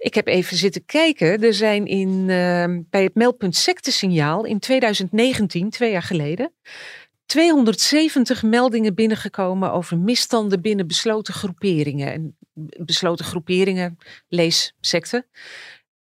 [0.00, 1.42] Ik heb even zitten kijken.
[1.42, 6.52] Er zijn in, uh, bij het meldpunt sectesignaal in 2019, twee jaar geleden,
[7.26, 12.12] 270 meldingen binnengekomen over misstanden binnen besloten groeperingen.
[12.12, 12.36] En
[12.84, 15.26] besloten groeperingen, lees secte.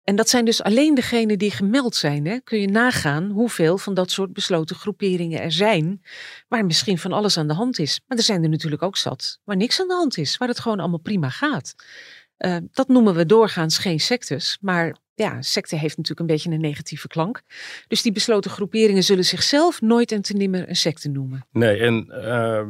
[0.04, 2.26] En dat zijn dus alleen degenen die gemeld zijn.
[2.26, 2.40] Hè?
[2.40, 6.02] Kun je nagaan hoeveel van dat soort besloten groeperingen er zijn,
[6.48, 8.02] waar misschien van alles aan de hand is.
[8.08, 10.60] Maar er zijn er natuurlijk ook zat waar niks aan de hand is, waar het
[10.60, 11.76] gewoon allemaal prima gaat.
[12.38, 16.62] Uh, dat noemen we doorgaans geen sectes, maar ja, secte heeft natuurlijk een beetje een
[16.62, 17.42] negatieve klank.
[17.88, 21.46] Dus die besloten groeperingen zullen zichzelf nooit en te nimmer een secte noemen.
[21.52, 22.62] Nee, en uh,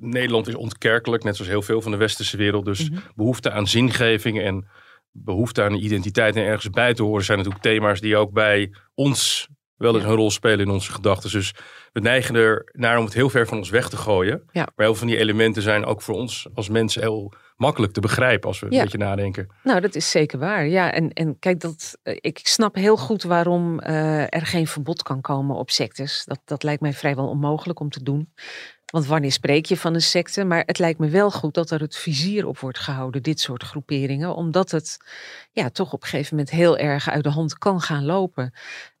[0.00, 2.64] Nederland is ontkerkelijk, net zoals heel veel van de westerse wereld.
[2.64, 3.00] Dus mhm.
[3.14, 4.68] behoefte aan zingeving en
[5.12, 9.48] behoefte aan identiteit en ergens bij te horen zijn natuurlijk thema's die ook bij ons
[9.76, 11.30] wel eens een rol spelen in onze gedachten.
[11.30, 11.54] Dus
[11.96, 14.42] we neigen er naar om het heel ver van ons weg te gooien.
[14.52, 14.60] Ja.
[14.62, 18.00] Maar heel veel van die elementen zijn ook voor ons als mensen heel makkelijk te
[18.00, 19.48] begrijpen als we een beetje nadenken.
[19.62, 20.66] Nou, dat is zeker waar.
[20.66, 25.02] Ja, en, en kijk, dat, eh, ik snap heel goed waarom uh, er geen verbod
[25.02, 26.24] kan komen op sectes.
[26.24, 28.28] Dat, dat lijkt mij vrijwel onmogelijk om te doen.
[28.86, 30.44] Want wanneer spreek je van een secte?
[30.44, 33.62] Maar het lijkt me wel goed dat er het vizier op wordt gehouden, dit soort
[33.62, 34.34] groeperingen.
[34.34, 34.96] Omdat het
[35.52, 38.52] ja, toch op een gegeven moment heel erg uit de hand kan gaan lopen.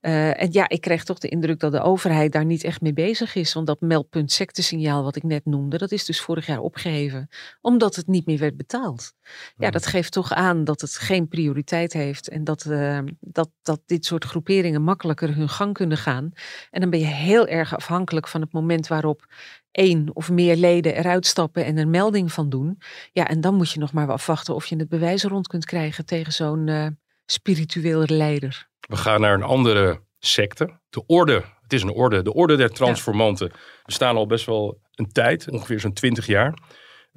[0.06, 2.92] Uh, en ja, ik kreeg toch de indruk dat de overheid daar niet echt mee
[2.92, 3.52] bezig is.
[3.52, 7.28] Want dat meldpunt sectesignaal wat ik net noemde, dat is dus vorig jaar opgeheven.
[7.60, 9.12] Omdat het niet meer werd betaald.
[9.56, 12.28] Ja, dat geeft toch aan dat het geen prioriteit heeft.
[12.28, 16.32] En dat, uh, dat, dat dit soort groeperingen makkelijker hun gang kunnen gaan.
[16.70, 19.26] En dan ben je heel erg afhankelijk van het moment waarop
[19.70, 22.78] één of meer leden eruit stappen en er melding van doen.
[23.12, 26.06] Ja, en dan moet je nog maar afwachten of je het bewijs rond kunt krijgen
[26.06, 26.86] tegen zo'n uh,
[27.26, 28.68] spiritueel leider.
[28.80, 30.78] We gaan naar een andere secte.
[30.90, 33.50] De orde, het is een orde, de orde der transformanten.
[33.84, 36.58] We staan al best wel een tijd, ongeveer zo'n twintig jaar.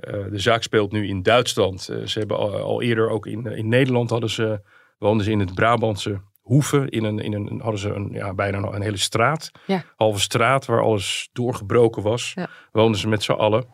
[0.07, 1.89] Uh, de zaak speelt nu in Duitsland.
[1.91, 4.61] Uh, ze hebben al, al, eerder ook in, in Nederland hadden ze,
[4.97, 6.89] woonden ze in het Brabantse Hoeven.
[6.89, 9.51] In een, in een, hadden ze een, ja, bijna een hele straat.
[9.65, 9.83] Ja.
[9.95, 12.31] Halve straat waar alles doorgebroken was.
[12.35, 12.49] Ja.
[12.71, 13.65] Woonden ze met z'n allen.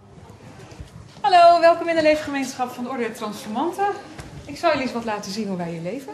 [1.22, 3.88] Hallo, welkom in de leefgemeenschap van de Orde der Transformanten.
[4.48, 6.14] Ik zal jullie eens wat laten zien hoe wij hier leven.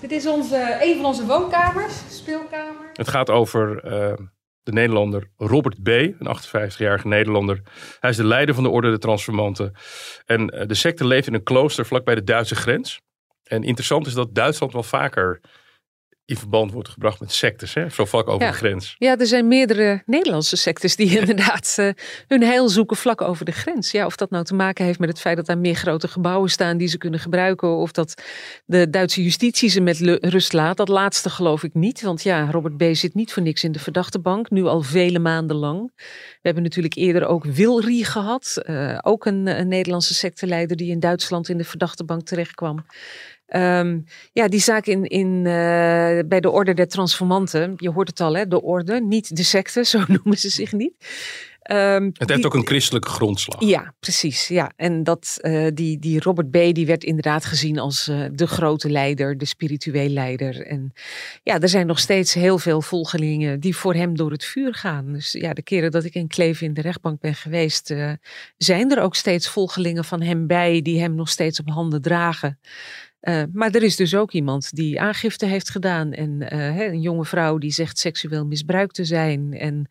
[0.00, 2.90] Dit is onze, een van onze woonkamers, speelkamer.
[2.92, 4.16] Het gaat over uh,
[4.62, 7.62] de Nederlander Robert B., een 58-jarige Nederlander.
[8.00, 9.72] Hij is de leider van de Orde der Transformanten.
[10.24, 13.00] En uh, de secte leeft in een klooster vlakbij de Duitse grens.
[13.42, 15.40] En interessant is dat Duitsland wel vaker
[16.26, 17.88] in verband wordt gebracht met sectes, hè?
[17.88, 18.96] zo vlak over de grens.
[18.98, 21.90] Ja, er zijn meerdere Nederlandse sectes die inderdaad uh,
[22.28, 23.90] hun heil zoeken vlak over de grens.
[23.90, 26.50] Ja, of dat nou te maken heeft met het feit dat daar meer grote gebouwen
[26.50, 28.22] staan die ze kunnen gebruiken, of dat
[28.64, 30.76] de Duitse justitie ze met rust laat.
[30.76, 32.84] Dat laatste geloof ik niet, want ja, Robert B.
[32.92, 35.92] zit niet voor niks in de verdachtebank, nu al vele maanden lang.
[36.46, 41.48] We hebben natuurlijk eerder ook Wilri gehad, uh, ook een, Nederlandse secteleider die in Duitsland
[41.48, 42.86] in de verdachtebank terechtkwam.
[43.48, 45.42] Um, ja, die zaak in, in, uh,
[46.26, 49.84] bij de Orde der Transformanten, je hoort het al, hè, de orde, niet de secte,
[49.92, 50.94] zo noemen ze zich niet.
[51.72, 53.64] Um, het heeft ook een christelijke grondslag.
[53.64, 54.48] Ja, precies.
[54.48, 54.72] Ja.
[54.76, 56.74] En dat, uh, die, die Robert B.
[56.74, 60.66] die werd inderdaad gezien als uh, de grote leider, de spiritueel leider.
[60.66, 60.92] En
[61.42, 65.12] ja, er zijn nog steeds heel veel volgelingen die voor hem door het vuur gaan.
[65.12, 68.12] Dus ja, de keren dat ik in Kleven in de rechtbank ben geweest, uh,
[68.56, 72.58] zijn er ook steeds volgelingen van hem bij die hem nog steeds op handen dragen.
[73.20, 76.12] Uh, maar er is dus ook iemand die aangifte heeft gedaan.
[76.12, 79.52] En uh, een jonge vrouw die zegt seksueel misbruikt te zijn.
[79.52, 79.88] En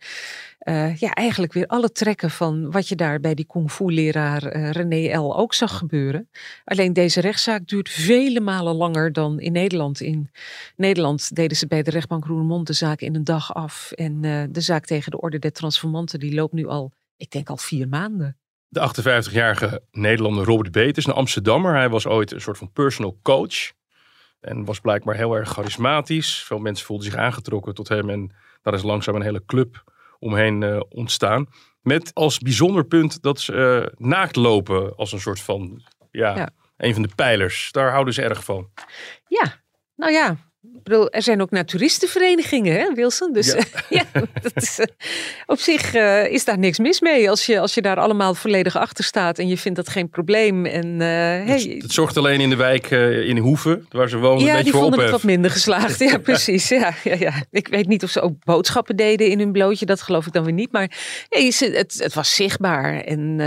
[0.64, 4.72] uh, ja, eigenlijk weer alle trekken van wat je daar bij die kung fu leraar
[4.72, 5.38] René L.
[5.38, 6.30] ook zag gebeuren.
[6.64, 10.02] Alleen deze rechtszaak duurt vele malen langer dan in Nederland.
[10.02, 10.30] In
[10.76, 13.92] Nederland deden ze bij de rechtbank Roermond de zaak in een dag af.
[13.92, 17.58] En de zaak tegen de Orde der Transformanten die loopt nu al, ik denk al
[17.58, 18.38] vier maanden.
[18.68, 18.90] De
[19.30, 21.74] 58-jarige Nederlander Robert Beet is een Amsterdammer.
[21.76, 23.72] Hij was ooit een soort van personal coach.
[24.40, 26.44] En was blijkbaar heel erg charismatisch.
[26.44, 28.10] Veel mensen voelden zich aangetrokken tot hem.
[28.10, 29.84] En daar is langzaam een hele club
[30.20, 31.48] omheen uh, ontstaan.
[31.82, 36.50] Met als bijzonder punt dat ze uh, naakt lopen als een soort van, ja, ja,
[36.78, 37.72] een van de pijlers.
[37.72, 38.70] Daar houden ze erg van.
[39.28, 39.62] Ja,
[39.96, 40.38] nou ja,
[40.74, 43.34] ik bedoel, er zijn ook naturistenverenigingen, hè, Wilson?
[43.34, 43.64] Dus ja.
[44.14, 44.86] ja dat is, uh,
[45.46, 47.30] op zich uh, is daar niks mis mee.
[47.30, 50.66] Als je, als je daar allemaal volledig achter staat en je vindt dat geen probleem.
[50.66, 54.50] En, uh, hey, het, zorgt alleen in de wijk in Hoeven, waar ze wonen, ja,
[54.50, 56.00] een beetje die vonden het wat minder geslaagd.
[56.00, 56.70] Ja, precies.
[56.70, 57.34] Ja, ja, ja.
[57.52, 59.86] Ik weet niet of ze ook boodschappen deden in hun blootje.
[59.86, 60.72] Dat geloof ik dan weer niet.
[60.72, 60.92] Maar
[61.30, 63.02] het, het was zichtbaar.
[63.02, 63.38] En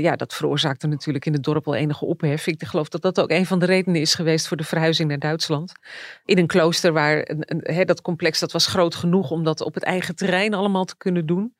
[0.00, 2.46] ja, dat veroorzaakte natuurlijk in het dorp wel enige ophef.
[2.46, 5.18] Ik geloof dat dat ook een van de redenen is geweest voor de verhuizing naar
[5.18, 5.72] Duitsland.
[6.24, 9.74] In een klooster klooster waar een, dat complex dat was groot genoeg om dat op
[9.74, 11.54] het eigen terrein allemaal te kunnen doen.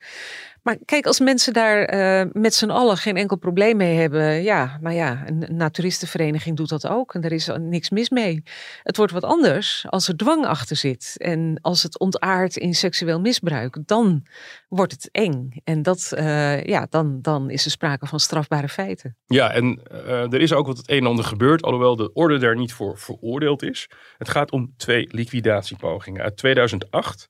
[0.69, 4.77] Maar kijk, als mensen daar uh, met z'n allen geen enkel probleem mee hebben, ja,
[4.81, 8.43] nou ja, een, naturistenvereniging doet dat ook en er is niks mis mee.
[8.83, 13.19] Het wordt wat anders als er dwang achter zit en als het ontaart in seksueel
[13.19, 14.25] misbruik, dan
[14.67, 19.17] wordt het eng en dat, uh, ja, dan, dan is er sprake van strafbare feiten.
[19.25, 22.37] Ja, en uh, er is ook wat het een en ander gebeurd, alhoewel de orde
[22.37, 23.89] daar niet voor veroordeeld is.
[24.17, 27.29] Het gaat om twee liquidatiepogingen uit 2008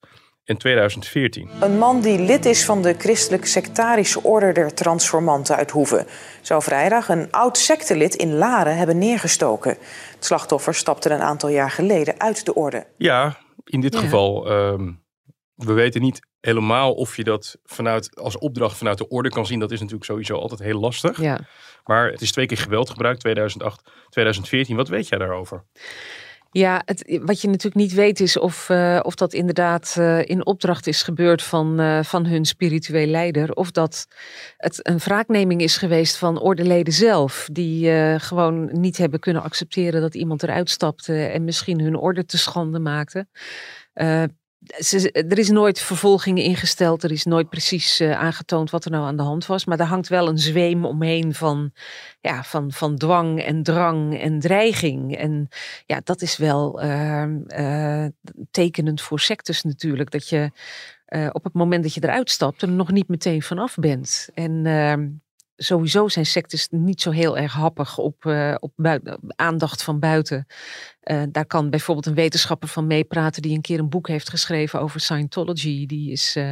[0.49, 1.49] in 2014.
[1.59, 6.05] Een man die lid is van de christelijk sectarische orde der transformanten uit Hoeve...
[6.41, 9.77] zou vrijdag een oud sectelid in Laren hebben neergestoken.
[10.15, 12.88] Het slachtoffer stapte een aantal jaar geleden uit de orde.
[12.97, 14.51] Ja, in dit geval...
[14.51, 15.07] Um,
[15.55, 19.59] we weten niet helemaal of je dat vanuit, als opdracht vanuit de orde kan zien.
[19.59, 21.21] Dat is natuurlijk sowieso altijd heel lastig.
[21.21, 21.39] Ja.
[21.83, 24.75] Maar het is twee keer geweld gebruikt, 2008, 2014.
[24.75, 25.65] Wat weet jij daarover?
[26.51, 30.45] Ja, het, wat je natuurlijk niet weet is of, uh, of dat inderdaad uh, in
[30.45, 33.53] opdracht is gebeurd van, uh, van hun spiritueel leider.
[33.53, 34.07] Of dat
[34.57, 37.47] het een wraakneming is geweest van ordeleden zelf.
[37.51, 42.38] Die gewoon niet hebben kunnen accepteren dat iemand eruit stapte en misschien hun orde te
[42.38, 43.27] schande maakte
[45.13, 47.04] er is nooit vervolging ingesteld.
[47.04, 49.65] Er is nooit precies uh, aangetoond wat er nou aan de hand was.
[49.65, 51.72] Maar er hangt wel een zweem omheen van,
[52.22, 55.17] ja, van, van dwang en drang en dreiging.
[55.17, 55.48] En
[55.86, 58.06] ja, dat is wel uh, uh,
[58.52, 60.12] tekenend voor sectes natuurlijk.
[60.12, 60.52] Dat je
[61.10, 64.30] eh, op het moment dat je eruit stapt er nog niet meteen vanaf bent.
[64.34, 65.08] En ehm,
[65.62, 68.72] sowieso zijn sectes niet zo heel erg happig op, uh, op
[69.36, 70.45] aandacht van buiten.
[71.04, 74.82] Uh, daar kan bijvoorbeeld een wetenschapper van meepraten die een keer een boek heeft geschreven
[74.82, 75.86] over Scientology.
[75.86, 76.52] Die is uh,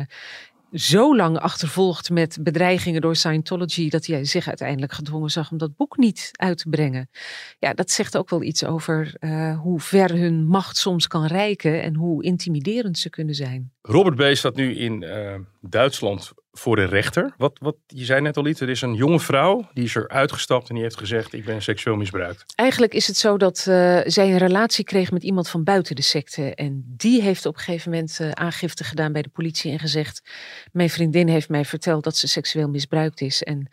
[0.72, 5.76] zo lang achtervolgd met bedreigingen door Scientology dat hij zich uiteindelijk gedwongen zag om dat
[5.76, 7.10] boek niet uit te brengen.
[7.60, 9.16] Ja, dat zegt ook wel iets over
[9.62, 13.72] hoe ver hun macht soms kan reiken en hoe intimiderend ze kunnen zijn.
[13.82, 14.36] Robert B.
[14.36, 15.06] staat nu in
[15.62, 17.34] Duitsland voor de rechter.
[17.38, 20.10] Wat, wat, je zei net al iets, er is een jonge vrouw die is er
[20.10, 22.44] uitgestapt en die heeft gezegd ik ben seksueel misbruikt.
[22.56, 26.02] Eigenlijk is het zo dat uh, zij een relatie kreeg met iemand van buiten de
[26.02, 26.56] secte.
[26.56, 30.22] En die heeft op een gegeven moment uh, aangifte gedaan bij de politie en gezegd
[30.72, 33.44] mijn vriendin heeft mij verteld dat ze seksueel misbruikt is.
[33.44, 33.68] En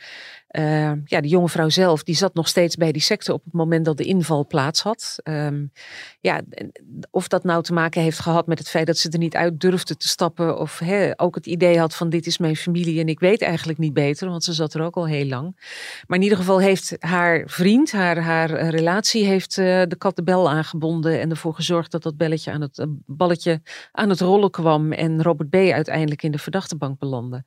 [0.59, 3.53] uh, ja, de jonge vrouw zelf, die zat nog steeds bij die secte op het
[3.53, 5.17] moment dat de inval plaats had.
[5.25, 5.73] Um,
[6.21, 6.41] ja,
[7.11, 9.61] of dat nou te maken heeft gehad met het feit dat ze er niet uit
[9.61, 10.59] durfde te stappen.
[10.59, 10.81] Of
[11.17, 14.29] ook het idee had van dit is mijn familie en ik weet eigenlijk niet beter.
[14.29, 15.57] Want ze zat er ook al heel lang.
[16.07, 20.23] Maar in ieder geval heeft haar vriend, haar, haar relatie, heeft uh, de kat de
[20.23, 21.21] bel aangebonden.
[21.21, 23.61] En ervoor gezorgd dat dat belletje aan het, uh, balletje
[23.93, 24.93] aan het rollen kwam.
[24.93, 25.55] En Robert B.
[25.55, 27.45] uiteindelijk in de verdachtebank belandde.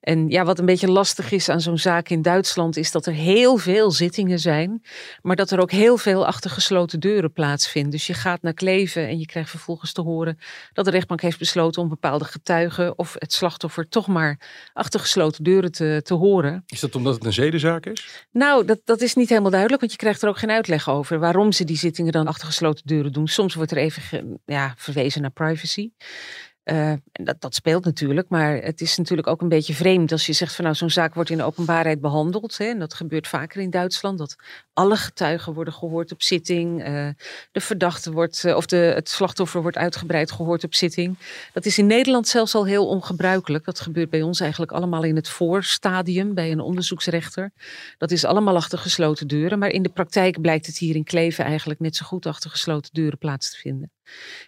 [0.00, 3.12] En ja, wat een beetje lastig is aan zo'n zaak in Duitsland is dat er
[3.12, 4.82] heel veel zittingen zijn,
[5.22, 7.90] maar dat er ook heel veel achter gesloten deuren plaatsvinden.
[7.90, 10.38] Dus je gaat naar Kleven en je krijgt vervolgens te horen
[10.72, 14.40] dat de rechtbank heeft besloten om bepaalde getuigen of het slachtoffer toch maar
[14.72, 16.62] achter gesloten deuren te, te horen.
[16.66, 18.26] Is dat omdat het een zedenzaak is?
[18.30, 21.18] Nou, dat, dat is niet helemaal duidelijk, want je krijgt er ook geen uitleg over
[21.18, 23.28] waarom ze die zittingen dan achter gesloten deuren doen.
[23.28, 25.90] Soms wordt er even ja, verwezen naar privacy.
[26.68, 30.32] En dat, dat speelt natuurlijk, maar het is natuurlijk ook een beetje vreemd als je
[30.32, 32.58] zegt van nou zo'n zaak wordt in de openbaarheid behandeld.
[32.58, 34.36] Hè, en dat gebeurt vaker in Duitsland, dat
[34.72, 36.88] alle getuigen worden gehoord op zitting.
[36.88, 37.08] Uh,
[37.52, 41.18] de verdachte wordt, uh, of de, het slachtoffer wordt uitgebreid gehoord op zitting.
[41.52, 43.64] Dat is in Nederland zelfs al heel ongebruikelijk.
[43.64, 47.52] Dat gebeurt bij ons eigenlijk allemaal in het voorstadium bij een onderzoeksrechter.
[47.98, 51.44] Dat is allemaal achter gesloten deuren, maar in de praktijk blijkt het hier in Kleven
[51.44, 53.90] eigenlijk net zo goed achter gesloten deuren plaats te vinden.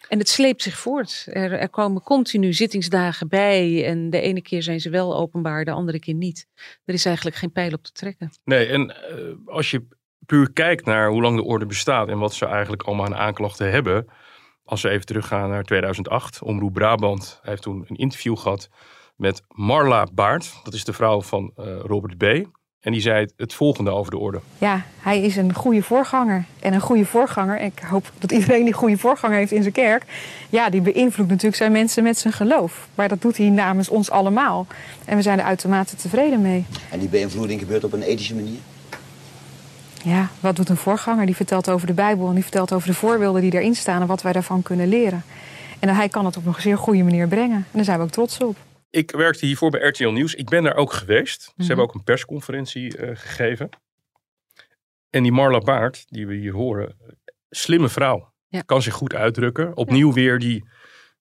[0.08, 1.26] En het sleept zich voort.
[1.30, 3.86] Er, er, komen continu zittingsdagen bij.
[3.86, 6.46] En de ene keer zijn ze wel openbaar, de andere keer niet.
[6.84, 8.30] Er is eigenlijk geen pijl op te trekken.
[8.44, 9.86] Nee, en uh, als je
[10.26, 13.70] puur kijkt naar hoe lang de orde bestaat en wat ze eigenlijk allemaal aan aanklachten
[13.70, 14.06] hebben.
[14.64, 18.68] Als we even teruggaan naar 2008, Omroep Brabant heeft toen een interview gehad
[19.16, 20.60] met Marla Baart.
[20.64, 22.48] Dat is de vrouw van uh, Robert B.
[22.80, 24.40] En die zei het volgende over de orde.
[24.58, 26.44] Ja, hij is een goede voorganger.
[26.60, 30.04] En een goede voorganger, ik hoop dat iedereen die goede voorganger heeft in zijn kerk.
[30.50, 32.88] Ja, die beïnvloedt natuurlijk zijn mensen met zijn geloof.
[32.94, 34.66] Maar dat doet hij namens ons allemaal.
[35.04, 36.64] En we zijn er uitermate tevreden mee.
[36.90, 38.58] En die beïnvloeding gebeurt op een ethische manier?
[40.02, 41.26] Ja, wat doet een voorganger?
[41.26, 44.06] Die vertelt over de Bijbel en die vertelt over de voorbeelden die erin staan en
[44.06, 45.22] wat wij daarvan kunnen leren.
[45.78, 47.56] En hij kan het op een zeer goede manier brengen.
[47.56, 48.56] En daar zijn we ook trots op.
[48.90, 50.34] Ik werkte hiervoor bij RTL Nieuws.
[50.34, 51.42] Ik ben daar ook geweest.
[51.42, 51.66] Ze Mhm.
[51.66, 53.68] hebben ook een persconferentie uh, gegeven.
[55.10, 56.96] En die Marla Baart, die we hier horen,
[57.50, 58.32] slimme vrouw.
[58.48, 58.60] Ja.
[58.60, 59.76] Kan zich goed uitdrukken.
[59.76, 60.68] Opnieuw weer die,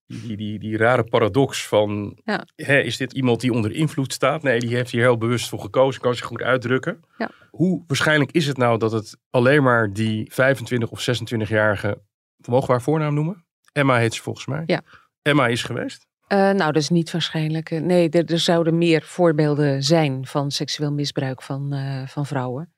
[0.05, 2.19] die, die, die, rare paradox van...
[2.23, 2.45] Ja.
[2.55, 4.43] Hè, is dit iemand die onder invloed staat?
[4.43, 6.01] Nee, die heeft hier heel bewust voor gekozen.
[6.01, 6.99] Kan zich goed uitdrukken.
[7.17, 7.31] Ja.
[7.49, 12.01] Hoe waarschijnlijk is het nou dat het alleen maar die 25 of 26-jarige...
[12.47, 13.45] Mogen we haar voornaam noemen?
[13.71, 14.63] Emma heet ze volgens mij.
[14.65, 14.81] Ja.
[15.21, 16.07] Emma is geweest.
[16.33, 17.71] Uh, nou, dat is niet waarschijnlijk.
[17.71, 22.73] Uh, nee, er, zouden meer voorbeelden zijn van seksueel misbruik van, uh, van vrouwen.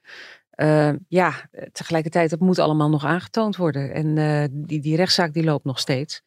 [1.08, 1.34] ja,
[1.72, 3.94] tegelijkertijd, dat moet allemaal nog aangetoond worden.
[3.94, 4.16] En
[4.66, 6.22] die, die rechtszaak die loopt nog steeds.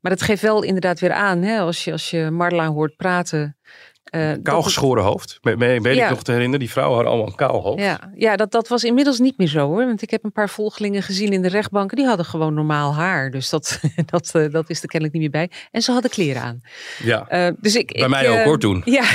[0.00, 3.56] Maar het geeft wel inderdaad weer aan, hè, als, je, als je Marla hoort praten.
[4.14, 5.38] Uh, Kaalgeschoren hoofd.
[5.42, 6.04] Me, me, weet Ja.
[6.04, 6.60] ik nog te herinneren.
[6.60, 7.82] Die vrouwen hadden allemaal een kaal hoofd.
[7.82, 9.86] Ja, ja dat, dat was inmiddels niet meer zo hoor.
[9.86, 11.96] Want ik heb een paar volgelingen gezien in de rechtbanken.
[11.96, 13.30] Die hadden gewoon normaal haar.
[13.30, 13.80] Dus dat,
[14.12, 15.58] dat, uh, dat is er kennelijk niet meer bij.
[15.70, 16.60] En ze hadden kleren aan.
[17.02, 17.46] Ja.
[17.48, 18.82] Uh, dus ik, Bij ik, mij ook hoor toen.
[18.84, 19.04] Ja.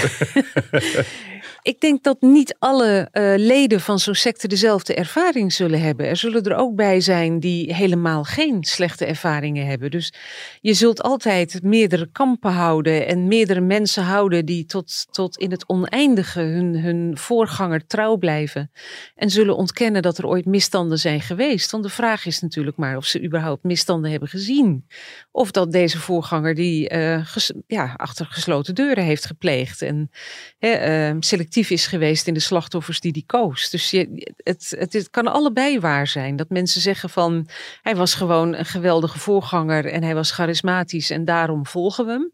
[1.66, 6.08] ik denk dat niet alle leden van zo'n secte dezelfde ervaring zullen hebben.
[6.08, 9.92] Er zullen er ook bij zijn die helemaal geen slechte ervaringen hebben.
[9.92, 10.14] Dus
[10.62, 13.08] je zult altijd meerdere kampen houden.
[13.08, 18.72] En meerdere mensen houden die tot, tot in het oneindige hun, hun voorganger trouw blijven.
[19.16, 21.72] En zullen ontkennen dat er ooit misstanden zijn geweest.
[21.72, 24.88] Want de vraag is natuurlijk maar of ze überhaupt misstanden hebben gezien.
[25.32, 29.82] Of dat deze voorganger die ges, ja, achter gesloten deuren heeft gepleegd.
[29.82, 30.10] En
[30.58, 33.70] hè, selectief is geweest in de slachtoffers die die koos.
[33.70, 36.36] Dus je, het, het, het kan allebei waar zijn.
[36.36, 37.48] Dat mensen zeggen van
[37.82, 39.86] hij was gewoon een geweldige voorganger.
[39.86, 42.32] En hij was charismatisch en daarom volgen we hem.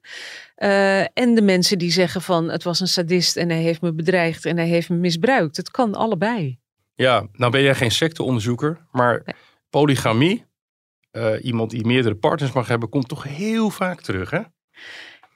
[0.57, 3.93] Uh, en de mensen die zeggen van het was een sadist en hij heeft me
[3.93, 5.57] bedreigd en hij heeft me misbruikt.
[5.57, 6.59] Het kan allebei.
[6.95, 9.35] Ja, nou ben jij geen secteonderzoeker, maar nee.
[9.69, 10.45] polygamie,
[11.11, 14.41] uh, iemand die meerdere partners mag hebben, komt toch heel vaak terug, hè?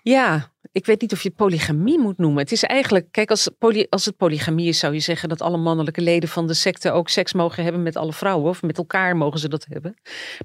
[0.01, 2.41] Ja, ik weet niet of je het polygamie moet noemen.
[2.41, 5.57] Het is eigenlijk, kijk, als, poly, als het polygamie is, zou je zeggen dat alle
[5.57, 8.49] mannelijke leden van de secte ook seks mogen hebben met alle vrouwen.
[8.49, 9.95] Of met elkaar mogen ze dat hebben.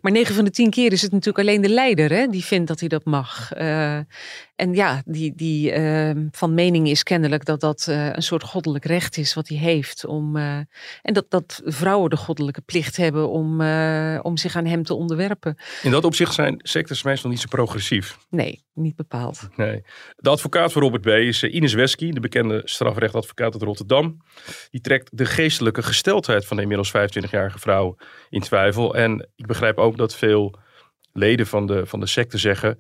[0.01, 2.69] Maar 9 van de 10 keer is het natuurlijk alleen de leider hè, die vindt
[2.69, 3.51] dat hij dat mag.
[3.57, 3.99] Uh,
[4.57, 8.85] en ja, die, die uh, van mening is kennelijk dat dat uh, een soort goddelijk
[8.85, 10.07] recht is wat hij heeft.
[10.07, 10.57] Om, uh,
[11.03, 13.61] en dat, dat vrouwen de goddelijke plicht hebben om,
[14.23, 15.57] om zich aan hem te onderwerpen.
[15.83, 18.19] In dat opzicht zijn sectes meestal niet zo progressief.
[18.31, 19.49] Nee, niet bepaald.
[19.57, 19.83] Nee.
[20.17, 21.07] De advocaat van Robert B.
[21.07, 24.17] is eh, Ines Wesky, de bekende strafrechtadvocaat uit Rotterdam.
[24.71, 27.97] Die trekt de geestelijke gesteldheid van de inmiddels 25-jarige vrouw
[28.29, 28.95] in twijfel.
[28.95, 30.59] En ik begrijp ook dat veel
[31.13, 32.79] leden van de, van de secte zeggen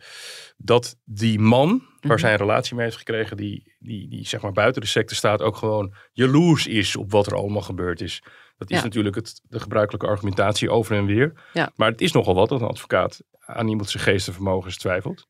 [0.56, 1.68] dat die man
[2.00, 2.18] waar Mhm.
[2.18, 5.42] zij een relatie mee heeft gekregen, die, die, die zeg maar buiten de secte staat,
[5.42, 8.22] ook gewoon jaloers is op wat er allemaal gebeurd is.
[8.58, 8.82] Dat is Ja.
[8.82, 11.32] natuurlijk het, de gebruikelijke argumentatie over en weer.
[11.52, 11.72] Ja.
[11.76, 15.26] Maar het is nogal wat dat een advocaat aan iemand zijn geestenvermogens twijfelt.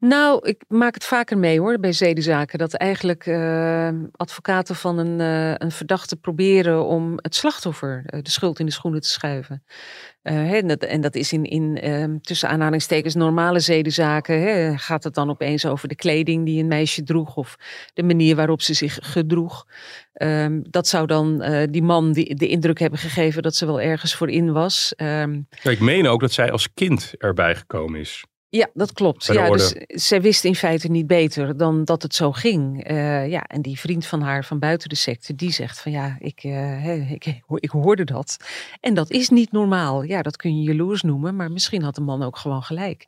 [0.00, 2.58] Nou, ik maak het vaker mee hoor, bij zedenzaken.
[2.58, 8.30] Dat eigenlijk eh, advocaten van een, eh, een verdachte proberen om het slachtoffer eh, de
[8.30, 9.64] schuld in de schoenen te schuiven.
[10.22, 14.40] Hè, en, dat, en dat is in, in ehm, tussen aanhalingstekens normale zedenzaken.
[14.40, 17.56] Hè, gaat het dan opeens over de kleding die een meisje droeg of
[17.94, 19.66] de manier waarop ze zich gedroeg.
[20.12, 24.14] Ehm, dat zou dan die man die, de indruk hebben gegeven dat ze wel ergens
[24.14, 24.92] voor in was.
[24.96, 28.24] Ja, ik meen ook dat zij als kind erbij gekomen is.
[28.50, 29.26] Ja, dat klopt.
[29.26, 29.84] Ja, orde.
[29.86, 32.84] dus zij wist in feite niet beter dan dat het zo ging.
[32.84, 36.16] Eh, ja, en die vriend van haar van buiten de secte, die zegt van ja,
[36.18, 38.36] ik, eh, ik, ik hoorde dat.
[38.80, 40.02] En dat is niet normaal.
[40.02, 43.06] Ja, dat kun je jaloers noemen, maar misschien had de man ook gewoon gelijk.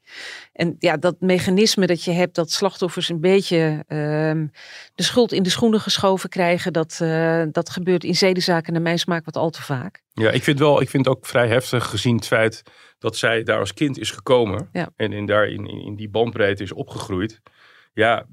[0.52, 4.46] En ja, dat mechanisme dat je hebt dat slachtoffers een beetje ehm,
[4.94, 8.98] de schuld in de schoenen geschoven krijgen, dat, eh, dat gebeurt in zedenzaken naar mijn
[8.98, 10.02] smaak wat al te vaak.
[10.14, 12.62] Ja, ik vind, wel, ik vind het ook vrij heftig gezien het feit
[12.98, 14.68] dat zij daar als kind is gekomen.
[14.72, 14.90] Ja.
[14.96, 17.40] En in, daar in, in, die bandbreedte is opgegroeid.
[17.94, 18.26] Ja,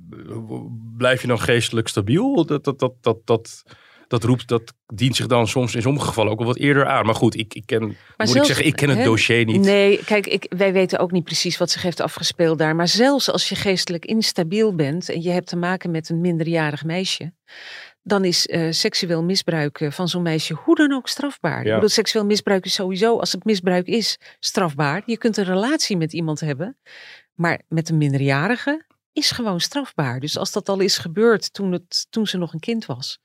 [0.97, 2.45] blijf je dan geestelijk stabiel?
[2.45, 3.63] Dat, dat, dat, dat, dat,
[4.07, 7.05] dat roept, dat dient zich dan soms in sommige gevallen ook wel wat eerder aan.
[7.05, 7.81] Maar goed, ik, ik ken,
[8.17, 9.61] moet ik zeggen, ik ken het hè, dossier niet.
[9.61, 12.75] Nee, kijk, ik, wij weten ook niet precies wat zich heeft afgespeeld daar.
[12.75, 16.83] Maar zelfs als je geestelijk instabiel bent en je hebt te maken met een minderjarig
[16.83, 17.33] meisje,
[18.09, 21.65] dan is eh, seksueel misbruik eh, van zo'n meisje hoe dan ook strafbaar.
[21.65, 21.73] Ja.
[21.73, 25.03] Bedoel, seksueel misbruik is sowieso, als het misbruik is, strafbaar.
[25.05, 26.77] Je kunt een relatie met iemand hebben,
[27.33, 30.19] maar met een minderjarige is gewoon strafbaar.
[30.19, 33.19] Dus als dat al is gebeurd toen, het, toen ze nog een kind was,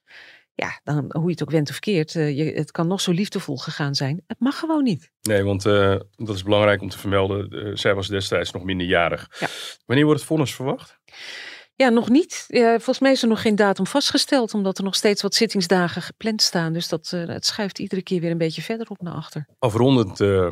[0.55, 3.13] ja, dan hoe je het ook went of keert, eh, je, het kan nog zo
[3.13, 4.23] liefdevol gegaan zijn.
[4.27, 5.11] Het mag gewoon niet.
[5.23, 7.79] Nee, want dat is belangrijk om te vermelden.
[7.79, 9.29] Zij was destijds nog minderjarig.
[9.87, 10.99] Wanneer wordt het vonnis verwacht?
[11.77, 12.45] Ja, nog niet.
[12.49, 16.03] Eh, volgens mij is er nog geen datum vastgesteld, omdat er nog steeds wat zittingsdagen
[16.03, 16.73] gepland staan.
[16.73, 19.47] Dus dat, eh, het schuift iedere keer weer een beetje verder op naar achter.
[19.59, 20.51] Afrondend, eh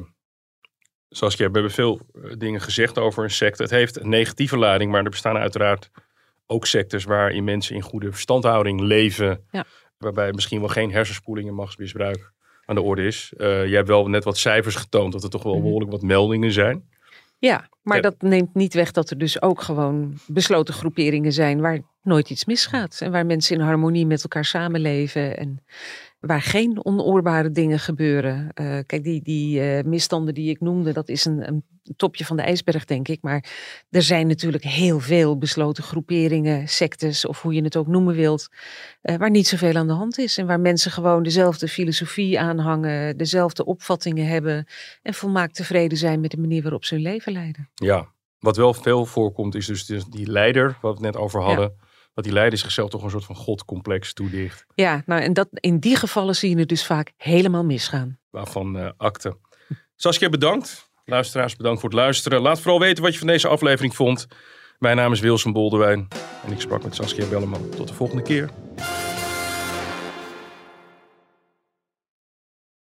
[1.08, 3.62] zoals we hebben veel eh, dingen gezegd over een secte.
[3.62, 5.90] Het heeft een negatieve lading, maar er bestaan uiteraard
[6.46, 9.44] ook sectes waarin mensen in goede verstandhouding leven.
[9.50, 9.64] Ja.
[9.98, 12.32] Waarbij misschien wel geen hersenspoeling en machtsmisbruik
[12.64, 13.32] aan de orde is.
[13.36, 15.62] Eh jij hebt wel net wat cijfers getoond dat er toch wel Mhm.
[15.62, 16.88] behoorlijk wat meldingen zijn.
[17.46, 18.02] Ja, maar Ja.
[18.02, 22.44] dat neemt niet weg dat er dus ook gewoon besloten groeperingen zijn waar nooit iets
[22.44, 23.00] misgaat.
[23.00, 25.64] En waar mensen in harmonie met elkaar samenleven en
[26.26, 28.48] waar geen onoorbare dingen gebeuren.
[28.54, 31.64] Eh, kijk, die, die eh, misstanden die ik noemde, dat is een, een
[31.96, 33.22] topje van de ijsberg, denk ik.
[33.22, 33.44] Maar
[33.90, 38.48] er zijn natuurlijk heel veel besloten groeperingen, sectes of hoe je het ook noemen wilt,
[39.00, 40.38] eh, waar niet zoveel aan de hand is.
[40.38, 44.66] En waar mensen gewoon dezelfde filosofie aanhangen, dezelfde opvattingen hebben
[45.02, 47.68] en volmaakt tevreden zijn met de manier waarop ze hun leven leiden.
[47.74, 48.08] Ja,
[48.38, 51.72] wat wel veel voorkomt is dus die- die leider, waar we het net over hadden.
[52.14, 54.64] Dat die leider zichzelf toch een soort van godcomplex toedicht.
[54.74, 58.18] Ja, nou en dat, in die gevallen zie je het dus vaak helemaal misgaan.
[58.30, 59.36] waarvan eh akte.
[59.96, 60.90] Saskia, bedankt.
[61.04, 62.40] Luisteraars, bedankt voor het luisteren.
[62.40, 64.26] Laat vooral weten wat je van deze aflevering vond.
[64.78, 66.08] Mijn naam is Wilson Boldewijn
[66.46, 67.68] en ik sprak met Saskia Belleman.
[67.68, 68.50] Tot de volgende keer.